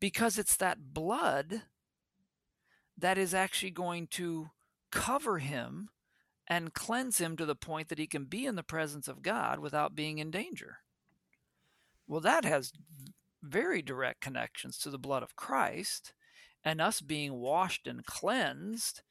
[0.00, 1.62] Because it's that blood
[2.98, 4.50] that is actually going to
[4.90, 5.90] cover him
[6.46, 9.58] and cleanse him to the point that he can be in the presence of God
[9.58, 10.78] without being in danger.
[12.06, 12.72] Well, that has
[13.42, 16.12] very direct connections to the blood of Christ
[16.64, 19.02] and us being washed and cleansed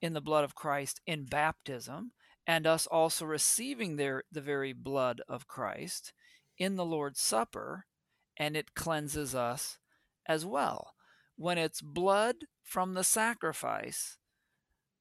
[0.00, 2.12] in the blood of Christ in baptism
[2.46, 6.12] and us also receiving their, the very blood of Christ
[6.58, 7.86] in the Lord's Supper,
[8.36, 9.78] and it cleanses us
[10.26, 10.94] as well.
[11.36, 14.18] When it's blood from the sacrifice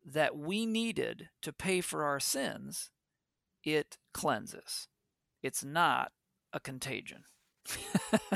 [0.05, 2.89] that we needed to pay for our sins,
[3.63, 4.87] it cleanses.
[5.43, 6.11] It's not
[6.53, 7.23] a contagion.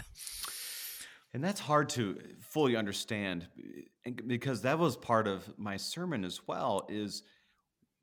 [1.33, 3.47] and that's hard to fully understand
[4.25, 7.23] because that was part of my sermon as well is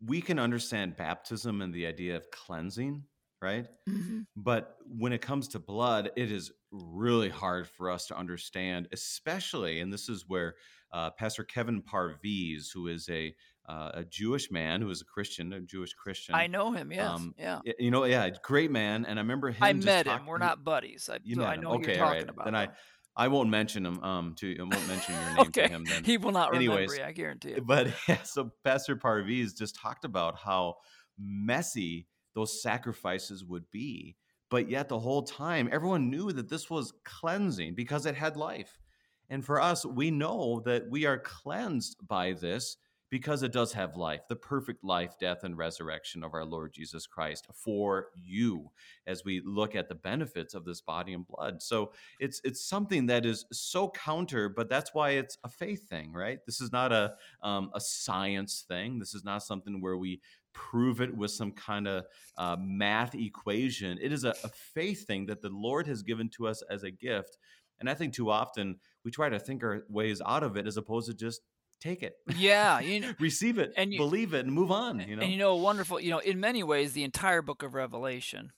[0.05, 3.05] we can understand baptism and the idea of cleansing
[3.41, 4.21] right mm-hmm.
[4.37, 9.81] but when it comes to blood it is really hard for us to understand especially
[9.81, 10.55] and this is where
[10.93, 13.35] uh, pastor kevin parviz who is a
[13.69, 16.35] uh, a Jewish man who is a Christian, a Jewish Christian.
[16.35, 16.93] I know him.
[16.93, 17.09] Yes.
[17.09, 17.61] Um, yeah.
[17.79, 19.05] You know, yeah, great man.
[19.05, 19.63] And I remember him.
[19.63, 20.27] I met him.
[20.27, 21.09] We're not buddies.
[21.13, 22.45] I, you I know okay, you're talking about.
[22.45, 22.69] Then I,
[23.17, 24.03] I won't mention him.
[24.03, 25.63] Um, to I won't mention your name okay.
[25.63, 25.85] to him.
[25.85, 27.09] Then he will not Anyways, remember.
[27.09, 27.67] I guarantee it.
[27.67, 30.77] But yeah, so Pastor Parviz just talked about how
[31.19, 34.17] messy those sacrifices would be,
[34.51, 38.81] but yet the whole time everyone knew that this was cleansing because it had life.
[39.29, 42.77] And for us, we know that we are cleansed by this
[43.13, 47.07] because it does have life, the perfect life, death, and resurrection of our Lord Jesus
[47.07, 48.71] Christ for you
[49.07, 51.61] as we look at the benefits of this body and blood.
[51.61, 56.15] So it's it's something that is so counter, but that's why it's a faith thing,
[56.15, 56.39] right?
[56.47, 58.99] This is not a um, a science thing.
[58.99, 60.23] This is not something where we
[60.55, 62.07] prove it with some kind of
[62.39, 63.99] uh, math equation.
[64.01, 66.91] It is a, a faith thing that the Lord has given to us as a
[66.91, 67.37] gift.
[67.79, 70.77] And I think too often we try to think our ways out of it as
[70.77, 71.43] opposed to just
[71.83, 72.15] take it.
[72.37, 75.01] Yeah, you know, receive it, and you, believe it, and move on.
[75.01, 76.01] You know, and you know, wonderful.
[76.01, 78.53] You know, in many ways, the entire book of Revelation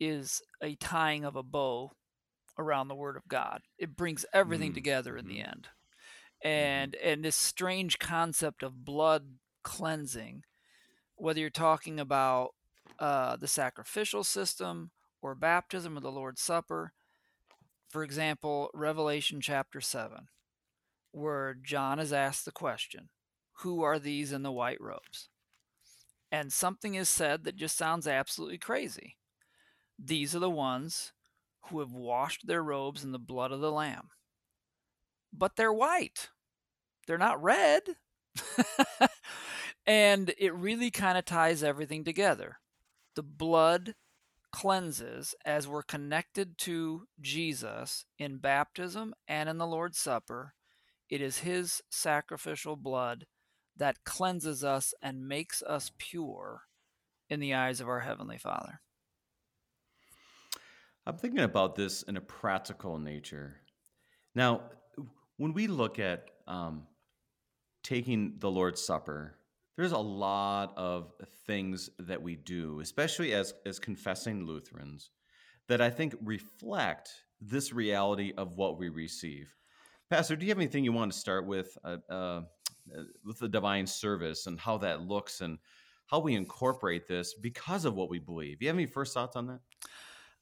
[0.00, 1.92] is a tying of a bow
[2.58, 3.62] around the Word of God.
[3.78, 5.50] It brings everything mm together in the mm-hmm.
[5.50, 5.68] end,
[6.44, 6.48] mm-hmm.
[6.48, 9.24] and mm and this strange concept of blood
[9.64, 10.44] cleansing,
[11.16, 12.50] whether you're talking about
[12.98, 16.92] uh, the sacrificial system or baptism or the Lord's Supper.
[17.88, 20.28] For example, Revelation chapter 7
[21.12, 23.08] where John is asked the question,
[23.60, 25.28] Who are these in the white robes?
[26.30, 29.16] And something is said that just sounds absolutely crazy.
[29.98, 31.12] These are the ones
[31.66, 34.08] who have washed their robes in the blood of the Lamb.
[35.32, 36.28] But they're white,
[37.06, 37.82] they're not red.
[39.86, 42.58] and it really kind of ties everything together.
[43.16, 43.94] The blood
[44.52, 50.54] cleanses as we're connected to Jesus in baptism and in the Lord's Supper
[51.10, 53.26] it is His sacrificial blood
[53.76, 56.62] that cleanses us and makes us pure
[57.30, 58.80] in the eyes of our Heavenly Father.
[61.06, 63.56] I'm thinking about this in a practical nature.
[64.34, 64.62] Now,
[65.38, 66.86] when we look at um,
[67.82, 69.36] taking the Lord's Supper,
[69.76, 71.12] there's a lot of
[71.46, 75.10] things that we do, especially as, as confessing Lutherans,
[75.68, 79.54] that I think reflect this reality of what we receive.
[80.10, 82.42] Pastor, do you have anything you want to start with uh, uh,
[83.24, 85.58] with the divine service and how that looks and
[86.06, 88.62] how we incorporate this because of what we believe?
[88.62, 89.60] You have any first thoughts on that?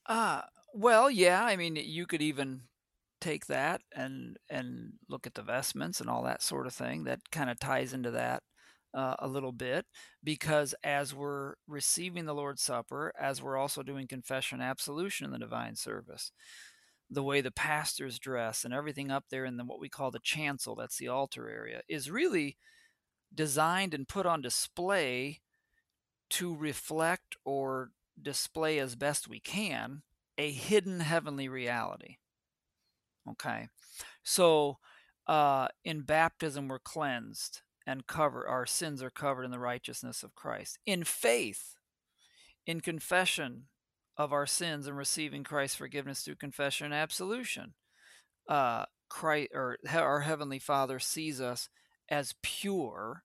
[0.06, 0.42] Uh,
[0.72, 1.44] well, yeah.
[1.44, 2.62] I mean, you could even
[3.20, 7.04] take that and and look at the vestments and all that sort of thing.
[7.04, 8.42] That kind of ties into that.
[8.94, 9.84] Uh, a little bit
[10.24, 15.32] because as we're receiving the Lord's Supper, as we're also doing confession and absolution in
[15.32, 16.32] the divine service,
[17.10, 20.18] the way the pastors dress and everything up there in the, what we call the
[20.18, 22.56] chancel, that's the altar area, is really
[23.34, 25.40] designed and put on display
[26.30, 27.90] to reflect or
[28.20, 30.02] display as best we can
[30.38, 32.16] a hidden heavenly reality.
[33.28, 33.68] Okay,
[34.22, 34.78] so
[35.26, 40.34] uh, in baptism we're cleansed and cover our sins are covered in the righteousness of
[40.34, 40.78] Christ.
[40.86, 41.76] In faith,
[42.66, 43.64] in confession,
[44.16, 47.74] of our sins and receiving Christ's forgiveness through confession and absolution.
[48.48, 51.68] Uh, Christ, or our Heavenly Father sees us
[52.08, 53.22] as pure,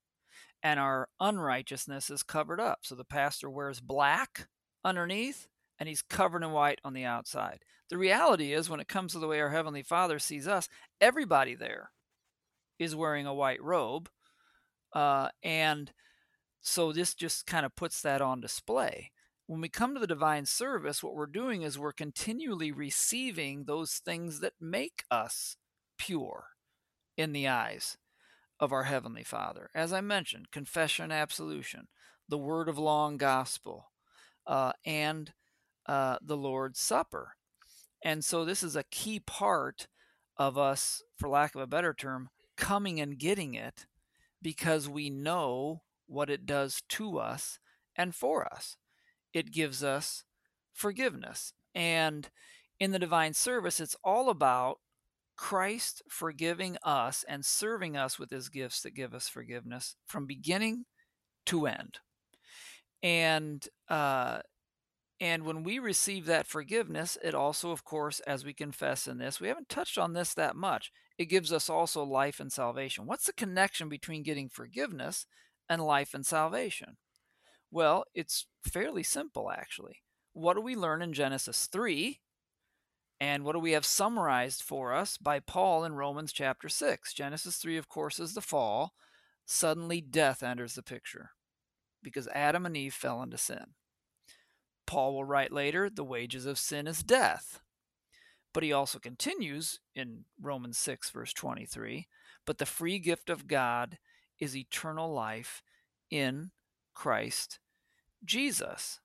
[0.63, 2.79] and our unrighteousness is covered up.
[2.83, 4.47] So the pastor wears black
[4.83, 5.47] underneath,
[5.79, 7.59] and he's covered in white on the outside.
[7.89, 10.69] The reality is, when it comes to the way our Heavenly Father sees us,
[10.99, 11.91] everybody there
[12.79, 14.09] is wearing a white robe.
[14.93, 15.91] Uh, and
[16.61, 19.11] so this just kind of puts that on display.
[19.51, 23.95] When we come to the divine service, what we're doing is we're continually receiving those
[23.95, 25.57] things that make us
[25.97, 26.51] pure
[27.17, 27.97] in the eyes
[28.61, 29.69] of our Heavenly Father.
[29.75, 31.89] As I mentioned, confession, absolution,
[32.29, 33.91] the word of law and gospel,
[34.47, 35.33] uh, and
[35.85, 37.35] uh, the Lord's Supper.
[38.01, 39.87] And so this is a key part
[40.37, 43.85] of us, for lack of a better term, coming and getting it
[44.41, 47.59] because we know what it does to us
[47.97, 48.77] and for us.
[49.33, 50.23] It gives us
[50.73, 51.53] forgiveness.
[51.73, 52.29] And
[52.79, 54.79] in the divine service, it's all about
[55.37, 60.85] Christ forgiving us and serving us with his gifts that give us forgiveness from beginning
[61.47, 61.99] to end.
[63.01, 64.39] And uh,
[65.19, 69.39] and when we receive that forgiveness, it also, of course, as we confess in this,
[69.39, 70.91] we haven't touched on this that much.
[71.17, 73.05] It gives us also life and salvation.
[73.05, 75.27] What's the connection between getting forgiveness
[75.69, 76.97] and life and salvation?
[77.71, 79.97] Well, it's fairly simple, actually.
[80.33, 82.19] What do we learn in Genesis 3?
[83.19, 87.13] And what do we have summarized for us by Paul in Romans chapter 6?
[87.13, 88.93] Genesis 3, of course, is the fall.
[89.45, 91.31] Suddenly, death enters the picture
[92.03, 93.75] because Adam and Eve fell into sin.
[94.87, 97.61] Paul will write later, the wages of sin is death.
[98.53, 102.07] But he also continues in Romans 6, verse 23
[102.45, 103.97] but the free gift of God
[104.39, 105.61] is eternal life
[106.09, 106.51] in
[106.93, 107.59] Christ
[108.23, 108.99] Jesus.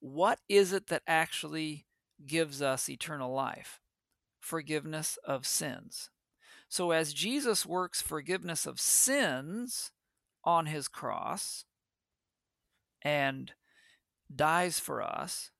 [0.00, 1.86] What is it that actually
[2.26, 3.80] gives us eternal life?
[4.38, 6.10] Forgiveness of sins.
[6.68, 9.90] So, as Jesus works forgiveness of sins
[10.44, 11.64] on his cross
[13.02, 13.52] and
[14.34, 15.50] dies for us,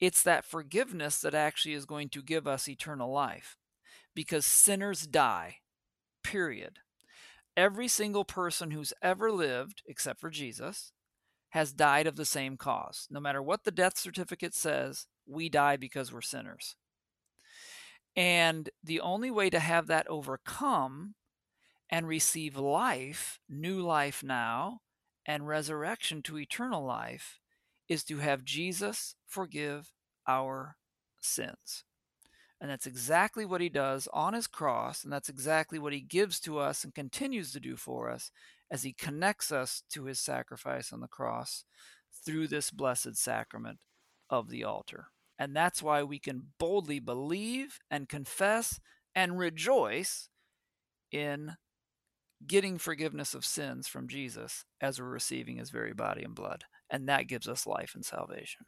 [0.00, 3.56] it's that forgiveness that actually is going to give us eternal life.
[4.14, 5.58] Because sinners die,
[6.22, 6.78] period.
[7.56, 10.92] Every single person who's ever lived, except for Jesus,
[11.52, 13.06] has died of the same cause.
[13.10, 16.76] No matter what the death certificate says, we die because we're sinners.
[18.16, 21.14] And the only way to have that overcome
[21.90, 24.80] and receive life, new life now,
[25.26, 27.38] and resurrection to eternal life
[27.86, 29.92] is to have Jesus forgive
[30.26, 30.76] our
[31.20, 31.84] sins.
[32.62, 36.40] And that's exactly what he does on his cross, and that's exactly what he gives
[36.40, 38.30] to us and continues to do for us
[38.72, 41.64] as he connects us to his sacrifice on the cross
[42.24, 43.78] through this blessed sacrament
[44.28, 45.06] of the altar.
[45.38, 48.80] And that's why we can boldly believe and confess
[49.14, 50.28] and rejoice
[51.12, 51.52] in
[52.44, 57.08] getting forgiveness of sins from Jesus as we're receiving his very body and blood and
[57.08, 58.66] that gives us life and salvation.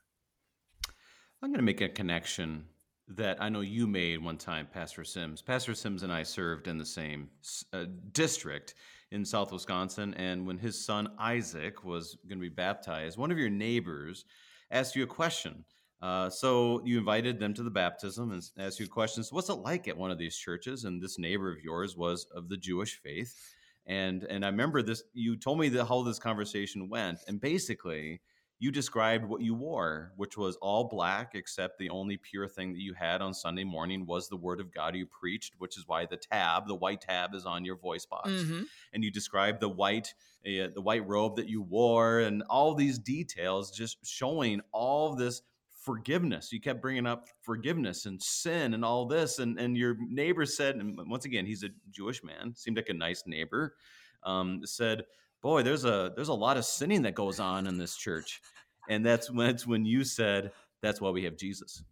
[1.43, 2.65] I'm going to make a connection
[3.07, 5.43] that I know you made one time, Pastor Sims.
[5.43, 7.29] Pastor Sims and I served in the same
[7.75, 8.75] uh, district
[9.11, 13.39] in South Wisconsin, and when his son Isaac was going to be baptized, one of
[13.39, 14.25] your neighbors
[14.71, 15.65] asked you a question.
[16.03, 19.33] Uh, so you invited them to the baptism and asked you questions.
[19.33, 20.85] What's it like at one of these churches?
[20.85, 23.55] And this neighbor of yours was of the Jewish faith
[23.87, 25.03] and and I remember this.
[25.13, 28.21] You told me the, how this conversation went, and basically
[28.59, 32.81] you described what you wore, which was all black, except the only pure thing that
[32.81, 36.07] you had on Sunday morning was the Word of God you preached, which is why
[36.07, 38.31] the tab, the white tab, is on your voice box.
[38.31, 38.63] Mm-hmm.
[38.93, 40.15] And you described the white,
[40.47, 45.43] uh, the white robe that you wore, and all these details, just showing all this
[45.85, 46.53] forgiveness.
[46.53, 49.39] You kept bringing up forgiveness and sin and all this.
[49.39, 52.95] And, and your neighbor said, and once again, he's a Jewish man, seemed like a
[52.95, 53.75] nice neighbor,
[54.23, 55.05] um, said,
[55.45, 58.41] boy, there's a, there's a lot of sinning that goes on in this church.
[58.89, 61.85] And that's when, that's when you said, that's why we have Jesus.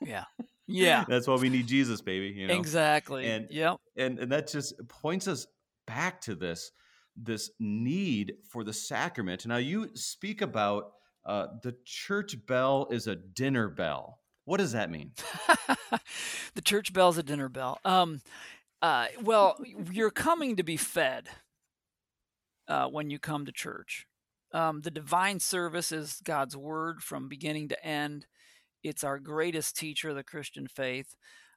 [0.00, 0.24] yeah.
[0.68, 1.04] Yeah.
[1.08, 2.34] that's why we need Jesus, baby.
[2.36, 2.54] You know?
[2.54, 3.30] Exactly.
[3.30, 3.76] And, yep.
[3.96, 5.46] and, and that just points us
[5.86, 6.72] back to this,
[7.16, 9.46] this need for the sacrament.
[9.46, 10.90] Now you speak about
[11.24, 14.18] uh, the church bell is a dinner bell.
[14.44, 15.12] What does that mean?
[16.56, 17.78] the church bell is a dinner bell.
[17.84, 18.20] Um,
[18.82, 19.56] uh, well,
[19.92, 21.28] you're coming to be fed
[22.68, 24.06] uh, when you come to church.
[24.52, 28.26] Um, the divine service is God's word from beginning to end.
[28.82, 31.16] It's our greatest teacher, of the Christian faith.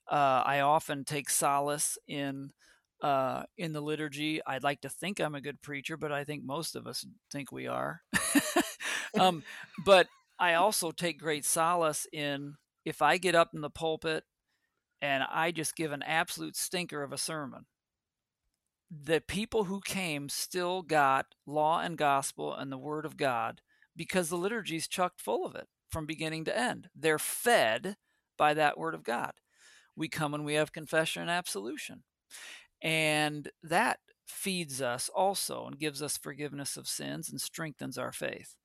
[0.09, 2.51] Uh, I often take solace in
[3.01, 4.41] uh, in the liturgy.
[4.45, 7.51] I'd like to think I'm a good preacher, but I think most of us think
[7.51, 8.01] we are.
[9.19, 9.43] um,
[9.85, 10.07] but
[10.37, 14.23] I also take great solace in if I get up in the pulpit
[15.01, 17.65] and I just give an absolute stinker of a sermon.
[18.89, 23.61] The people who came still got law and gospel and the word of God
[23.95, 26.89] because the liturgy's chucked full of it from beginning to end.
[26.95, 27.97] They're fed
[28.37, 29.33] by that word of God.
[29.95, 32.03] We come and we have confession and absolution.
[32.81, 38.55] And that feeds us also and gives us forgiveness of sins and strengthens our faith.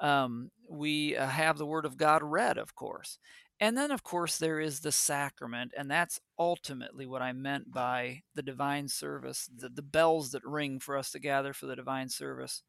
[0.00, 3.18] Um, we uh, have the Word of God read, of course.
[3.60, 8.22] And then, of course, there is the sacrament, and that's ultimately what I meant by
[8.34, 9.48] the divine service.
[9.54, 12.62] The, the bells that ring for us to gather for the divine service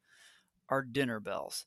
[0.68, 1.66] are dinner bells.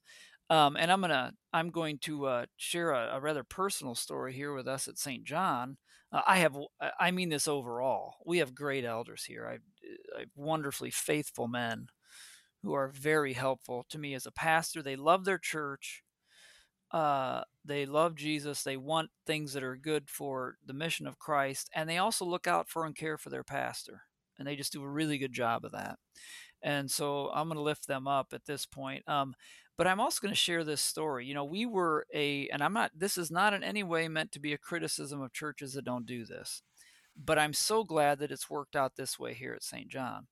[0.49, 4.53] Um, and I'm gonna I'm going to uh, share a, a, rather personal story here
[4.53, 5.23] with us at St.
[5.23, 5.77] John.
[6.11, 6.57] Uh, I have
[6.99, 8.15] I mean this overall.
[8.25, 9.47] We have great elders here.
[9.47, 11.87] I, I wonderfully faithful men
[12.63, 14.81] who are very helpful to me as a pastor.
[14.81, 16.03] They love their church.
[16.91, 18.63] Uh, they love Jesus.
[18.63, 22.47] They want things that are good for the mission of Christ, and they also look
[22.47, 24.03] out for and care for their pastor.
[24.37, 25.99] And they just do a really good job of that.
[26.61, 29.07] And so I'm going to lift them up at this point.
[29.07, 29.35] Um,
[29.77, 31.25] but I'm also going to share this story.
[31.25, 34.33] You know, we were a, and I'm not, this is not in any way meant
[34.33, 36.63] to be a criticism of churches that don't do this,
[37.15, 39.87] but I'm so glad that it's worked out this way here at St.
[39.87, 40.27] John.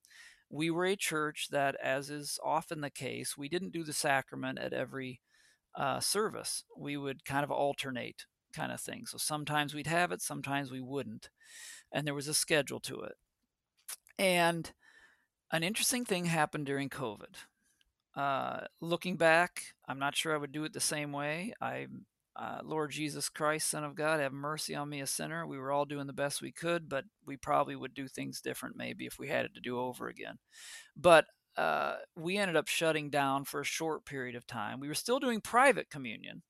[0.50, 4.58] We were a church that, as is often the case, we didn't do the sacrament
[4.58, 5.22] at every
[5.78, 6.64] uh, service.
[6.76, 9.06] We would kind of alternate kind of thing.
[9.06, 11.30] So sometimes we'd have it, sometimes we wouldn't.
[11.92, 13.14] And there was a schedule to it.
[14.18, 14.70] And
[15.52, 17.36] an interesting thing happened during COVID.
[18.16, 21.54] Uh, looking back, I'm not sure I would do it the same way.
[21.60, 21.86] I,
[22.34, 25.46] uh, Lord Jesus Christ, Son of God, have mercy on me, a sinner.
[25.46, 28.76] We were all doing the best we could, but we probably would do things different
[28.76, 30.38] maybe if we had it to do over again.
[30.96, 31.26] But
[31.58, 34.78] uh, we ended up shutting down for a short period of time.
[34.78, 36.42] We were still doing private communion,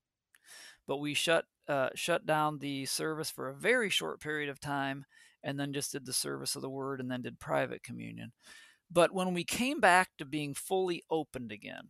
[0.87, 5.07] but we shut uh, shut down the service for a very short period of time,
[5.43, 8.33] and then just did the service of the word, and then did private communion.
[8.91, 11.89] But when we came back to being fully opened again,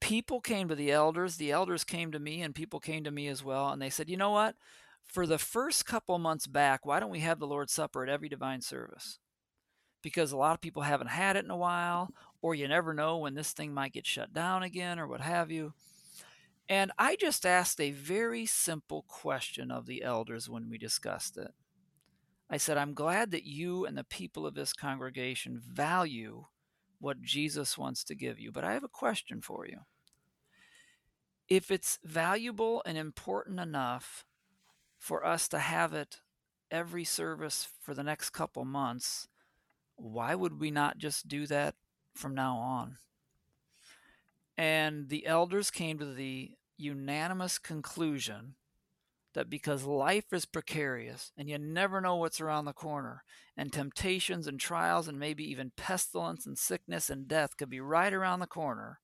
[0.00, 3.28] people came to the elders, the elders came to me, and people came to me
[3.28, 3.70] as well.
[3.70, 4.56] And they said, you know what?
[5.04, 8.28] For the first couple months back, why don't we have the Lord's Supper at every
[8.28, 9.20] divine service?
[10.06, 13.18] Because a lot of people haven't had it in a while, or you never know
[13.18, 15.72] when this thing might get shut down again, or what have you.
[16.68, 21.50] And I just asked a very simple question of the elders when we discussed it.
[22.48, 26.44] I said, I'm glad that you and the people of this congregation value
[27.00, 29.78] what Jesus wants to give you, but I have a question for you.
[31.48, 34.24] If it's valuable and important enough
[35.00, 36.20] for us to have it
[36.70, 39.26] every service for the next couple months,
[39.96, 41.74] why would we not just do that
[42.14, 42.98] from now on?
[44.56, 48.54] And the elders came to the unanimous conclusion
[49.34, 53.22] that because life is precarious and you never know what's around the corner,
[53.54, 58.12] and temptations and trials and maybe even pestilence and sickness and death could be right
[58.12, 59.00] around the corner,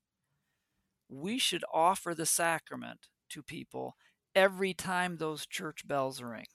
[1.08, 3.96] we should offer the sacrament to people
[4.34, 6.46] every time those church bells ring.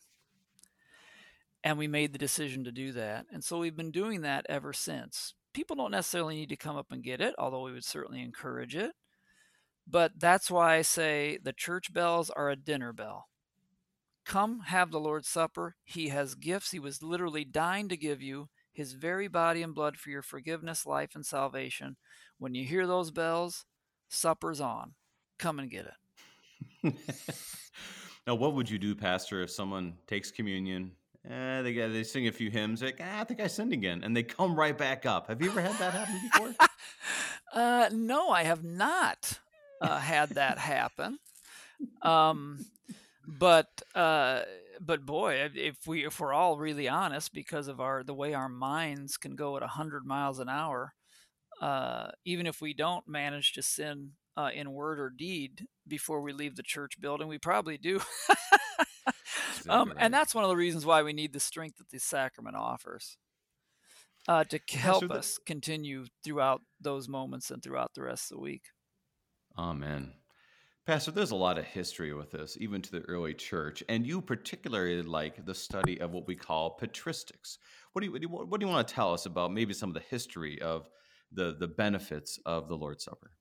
[1.64, 3.26] And we made the decision to do that.
[3.32, 5.34] And so we've been doing that ever since.
[5.54, 8.76] People don't necessarily need to come up and get it, although we would certainly encourage
[8.76, 8.92] it.
[9.90, 13.28] But that's why I say the church bells are a dinner bell.
[14.26, 15.78] Come have the Lord's Supper.
[15.86, 19.98] He has gifts he was literally dying to give you, his very body and blood
[19.98, 21.96] for your forgiveness, life, and salvation.
[22.38, 23.66] When you hear those bells,
[24.10, 24.94] supper's on.
[25.40, 25.94] Come and get
[26.84, 26.94] it.
[28.28, 30.92] now, what would you do, Pastor, if someone takes communion?
[31.30, 32.82] Eh, they they sing a few hymns.
[32.82, 35.28] Like, ah, I think I sinned again, and they come right back up.
[35.28, 36.68] Have you ever had that happen before?
[37.54, 39.40] uh, no, I have not
[39.82, 41.20] uh, had that happen.
[42.02, 42.66] Um,
[43.28, 44.44] but uh,
[44.80, 48.50] but boy, if we if we're all really honest, because of our the way our
[48.50, 50.94] minds can go at hundred miles an hour,
[51.62, 56.32] uh, even if we don't manage to sin uh, in word or deed before we
[56.32, 58.00] leave the church building, we probably do.
[59.70, 62.56] um, and that's one of the reasons why we need the strength that the sacrament
[62.56, 63.18] offers
[64.28, 68.64] uh, to help us continue throughout those moments and throughout the rest of the week.
[69.58, 70.14] Amen.
[70.86, 74.22] Pastor, there's a lot of history with this, even to the early church, and you
[74.22, 77.58] particularly like the study of what we call patristics.
[77.92, 80.04] What do you what do you want to tell us about maybe some of the
[80.10, 80.90] history of
[81.34, 83.32] the the benefits of the Lord's Supper?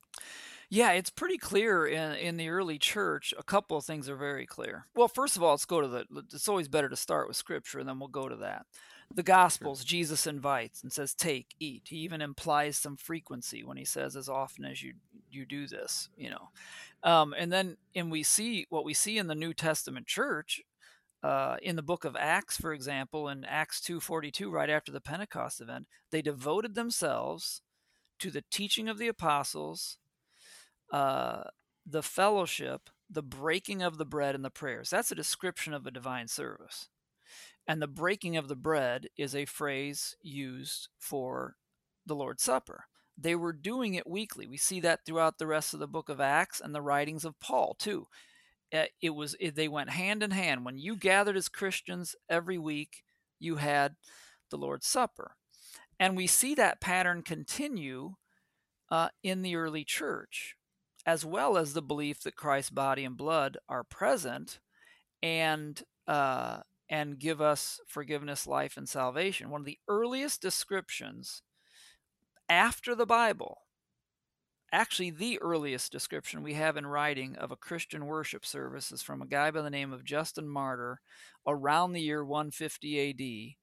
[0.69, 3.33] Yeah, it's pretty clear in, in the early church.
[3.39, 4.87] A couple of things are very clear.
[4.97, 6.07] Well, first of all, let's go to the.
[6.33, 8.67] It's always better to start with Scripture, and then we'll go to that.
[9.15, 13.85] the Gospels, Jesus invites and says, "Take, eat." He even implies some frequency when he
[13.85, 14.95] says, "As often as you
[15.31, 16.49] you do this," you know.
[17.03, 20.63] Um, and then, and we see what we see in the New Testament church,
[21.23, 24.91] uh, in the book of Acts, for example, in Acts two forty two, right after
[24.91, 27.63] the Pentecost event, they devoted themselves
[28.19, 29.99] to the teaching of the apostles,
[30.93, 31.45] uh,
[31.85, 34.91] the fellowship, the breaking of the bread, and the prayers.
[34.91, 36.89] That's a description of a divine service.
[37.67, 41.57] And the breaking of the bread is a phrase used for
[42.05, 42.85] the Lord's Supper.
[43.19, 44.47] They were doing it weekly.
[44.47, 47.41] We see that throughout the rest of the book of Acts and the writings of
[47.41, 48.07] Paul, too.
[48.73, 50.65] Eh, it was they went hand in hand.
[50.65, 53.03] When you gathered as Christians every week,
[53.39, 53.97] you had
[54.51, 55.33] the Lord's Supper.
[55.99, 58.15] And we see that pattern continue
[58.91, 60.56] uh, in the early church,
[61.07, 64.59] as well as the belief that Christ's body and blood are present
[65.23, 69.51] and uh, and give us forgiveness, life, and salvation.
[69.51, 71.43] One of the earliest descriptions
[72.49, 73.59] after the Bible,
[74.73, 79.21] actually, the earliest description we have in writing of a Christian worship service is from
[79.21, 81.01] a guy by the name of Justin Martyr
[81.47, 83.57] around the year 150 AD.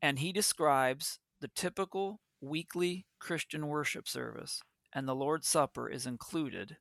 [0.00, 4.62] And he describes the typical weekly Christian worship service,
[4.92, 6.76] and the Lord's Supper is included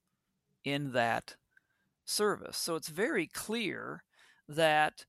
[0.63, 1.35] in that
[2.05, 2.57] service.
[2.57, 4.03] So it's very clear
[4.47, 5.05] that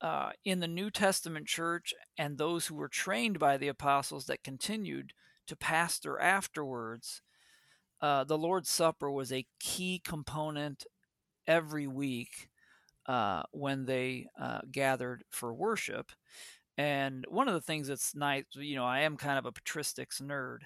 [0.00, 4.44] uh, in the New Testament church and those who were trained by the apostles that
[4.44, 5.12] continued
[5.46, 7.22] to pastor afterwards,
[8.00, 10.84] uh, the Lord's Supper was a key component
[11.46, 12.48] every week
[13.06, 16.12] uh, when they uh, gathered for worship.
[16.76, 20.20] And one of the things that's nice, you know, I am kind of a patristics
[20.20, 20.58] nerd.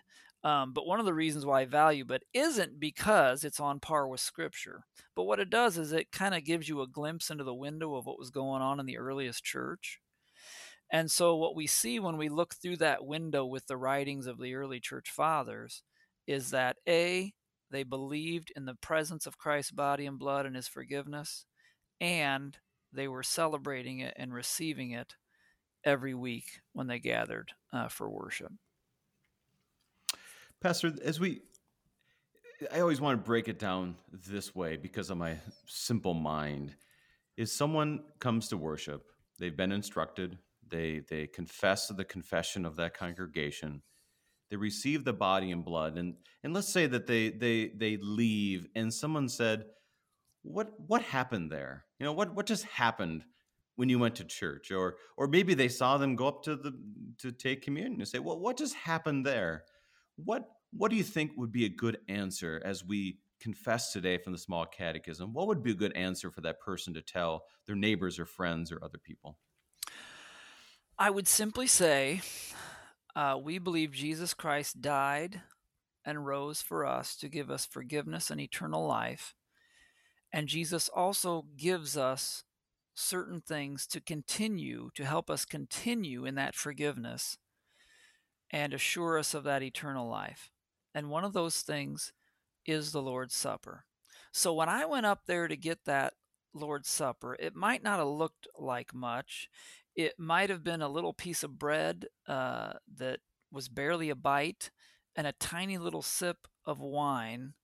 [0.42, 4.08] Um, but one of the reasons why I value but isn't because it's on par
[4.08, 4.84] with Scripture,
[5.14, 7.94] but what it does is it kind of gives you a glimpse into the window
[7.94, 10.00] of what was going on in the earliest church.
[10.90, 14.38] And so, what we see when we look through that window with the writings of
[14.38, 15.82] the early church fathers
[16.26, 17.32] is that A,
[17.70, 21.44] they believed in the presence of Christ's body and blood and his forgiveness,
[22.00, 22.56] and
[22.92, 25.14] they were celebrating it and receiving it
[25.84, 28.52] every week when they gathered uh, for worship.
[30.60, 31.40] Pastor, as we,
[32.70, 36.74] I always want to break it down this way because of my simple mind.
[37.38, 39.06] Is someone comes to worship,
[39.38, 40.36] they've been instructed,
[40.68, 43.80] they they confess the confession of that congregation,
[44.50, 48.66] they receive the body and blood, and and let's say that they they they leave,
[48.74, 49.64] and someone said,
[50.42, 51.86] "What what happened there?
[51.98, 53.24] You know what what just happened?"
[53.76, 56.78] when you went to church or or maybe they saw them go up to the
[57.16, 59.64] to take communion and say well what just happened there
[60.24, 64.32] what what do you think would be a good answer as we confess today from
[64.32, 65.32] the small catechism?
[65.32, 68.70] What would be a good answer for that person to tell their neighbors or friends
[68.70, 69.36] or other people?
[70.98, 72.20] I would simply say
[73.16, 75.40] uh, we believe Jesus Christ died
[76.04, 79.34] and rose for us to give us forgiveness and eternal life.
[80.32, 82.44] And Jesus also gives us
[82.94, 87.38] certain things to continue, to help us continue in that forgiveness
[88.50, 90.50] and assure us of that eternal life.
[90.94, 92.12] And one of those things
[92.66, 93.84] is the Lord's Supper.
[94.32, 96.14] So when I went up there to get that
[96.52, 99.48] Lord's Supper, it might not have looked like much.
[99.94, 103.20] It might have been a little piece of bread uh, that
[103.52, 104.70] was barely a bite
[105.16, 107.54] and a tiny little sip of wine.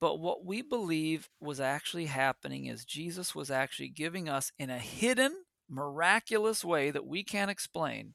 [0.00, 4.78] But what we believe was actually happening is Jesus was actually giving us, in a
[4.78, 5.34] hidden,
[5.68, 8.14] miraculous way that we can't explain,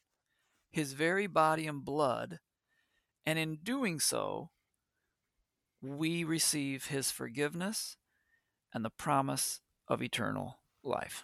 [0.71, 2.39] his very body and blood,
[3.25, 4.49] and in doing so,
[5.81, 7.97] we receive his forgiveness
[8.73, 11.23] and the promise of eternal life.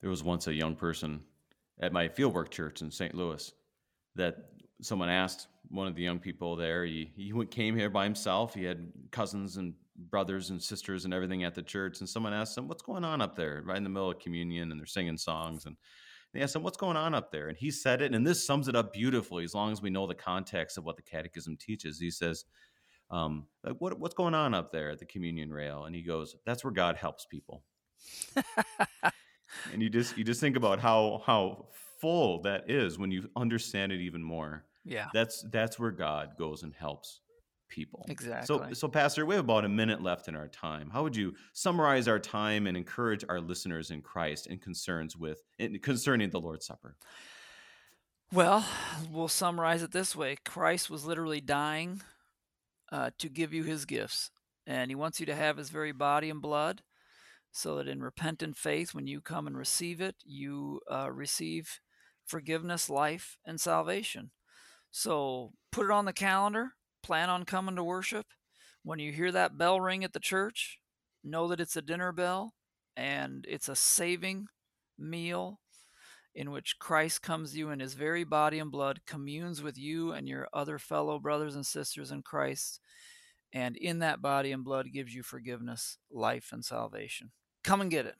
[0.00, 1.20] There was once a young person
[1.80, 3.14] at my fieldwork church in St.
[3.14, 3.52] Louis
[4.14, 4.36] that
[4.80, 6.84] someone asked one of the young people there.
[6.84, 8.54] He, he came here by himself.
[8.54, 12.00] He had cousins and brothers and sisters and everything at the church.
[12.00, 13.62] And someone asked him, What's going on up there?
[13.64, 15.66] Right in the middle of communion, and they're singing songs.
[15.66, 15.76] And
[16.32, 17.48] they asked him, What's going on up there?
[17.48, 20.06] And he said it, and this sums it up beautifully as long as we know
[20.06, 21.98] the context of what the catechism teaches.
[21.98, 22.44] He says,
[23.10, 25.84] um, like, what, What's going on up there at the communion rail?
[25.84, 27.62] And he goes, That's where God helps people.
[29.72, 31.66] and you just you just think about how how
[32.00, 34.64] full that is when you understand it even more.
[34.84, 35.06] Yeah.
[35.12, 37.20] That's that's where God goes and helps
[37.68, 38.04] people.
[38.08, 38.46] Exactly.
[38.46, 40.90] So, so Pastor, we have about a minute left in our time.
[40.90, 45.42] How would you summarize our time and encourage our listeners in Christ and concerns with
[45.58, 46.96] in, concerning the Lord's Supper?
[48.32, 48.64] Well,
[49.10, 52.02] we'll summarize it this way: Christ was literally dying
[52.92, 54.30] uh, to give you His gifts,
[54.66, 56.82] and He wants you to have His very body and blood,
[57.52, 61.80] so that in repentant faith, when you come and receive it, you uh, receive
[62.26, 64.30] forgiveness, life, and salvation.
[64.90, 66.72] So put it on the calendar,
[67.08, 68.26] plan on coming to worship.
[68.82, 70.78] When you hear that bell ring at the church,
[71.24, 72.52] know that it's a dinner bell
[72.98, 74.48] and it's a saving
[74.98, 75.58] meal
[76.34, 80.12] in which Christ comes to you in his very body and blood, communes with you
[80.12, 82.78] and your other fellow brothers and sisters in Christ,
[83.54, 87.30] and in that body and blood gives you forgiveness, life, and salvation.
[87.64, 88.16] Come and get it.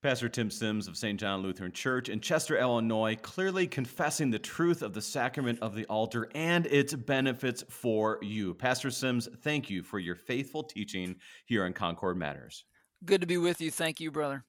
[0.00, 1.18] Pastor Tim Sims of St.
[1.18, 5.86] John Lutheran Church in Chester, Illinois, clearly confessing the truth of the sacrament of the
[5.86, 8.54] altar and its benefits for you.
[8.54, 12.64] Pastor Sims, thank you for your faithful teaching here on Concord Matters.
[13.04, 13.72] Good to be with you.
[13.72, 14.44] Thank you, brother.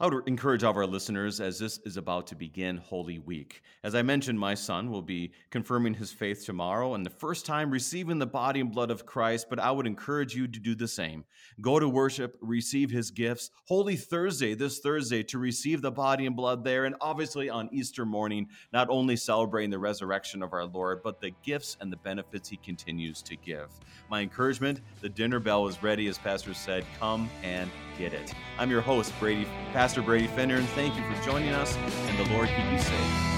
[0.00, 3.62] I would encourage all of our listeners as this is about to begin Holy Week.
[3.82, 7.68] As I mentioned, my son will be confirming his faith tomorrow and the first time
[7.68, 10.86] receiving the body and blood of Christ, but I would encourage you to do the
[10.86, 11.24] same.
[11.60, 13.50] Go to worship, receive his gifts.
[13.66, 18.06] Holy Thursday, this Thursday, to receive the body and blood there, and obviously on Easter
[18.06, 22.48] morning, not only celebrating the resurrection of our Lord, but the gifts and the benefits
[22.48, 23.68] he continues to give.
[24.08, 26.84] My encouragement the dinner bell is ready, as Pastor said.
[27.00, 27.68] Come and
[27.98, 28.32] get it.
[28.58, 32.32] I'm your host, Brady, Pastor Brady Finnern, and thank you for joining us, and the
[32.34, 33.37] Lord keep you safe.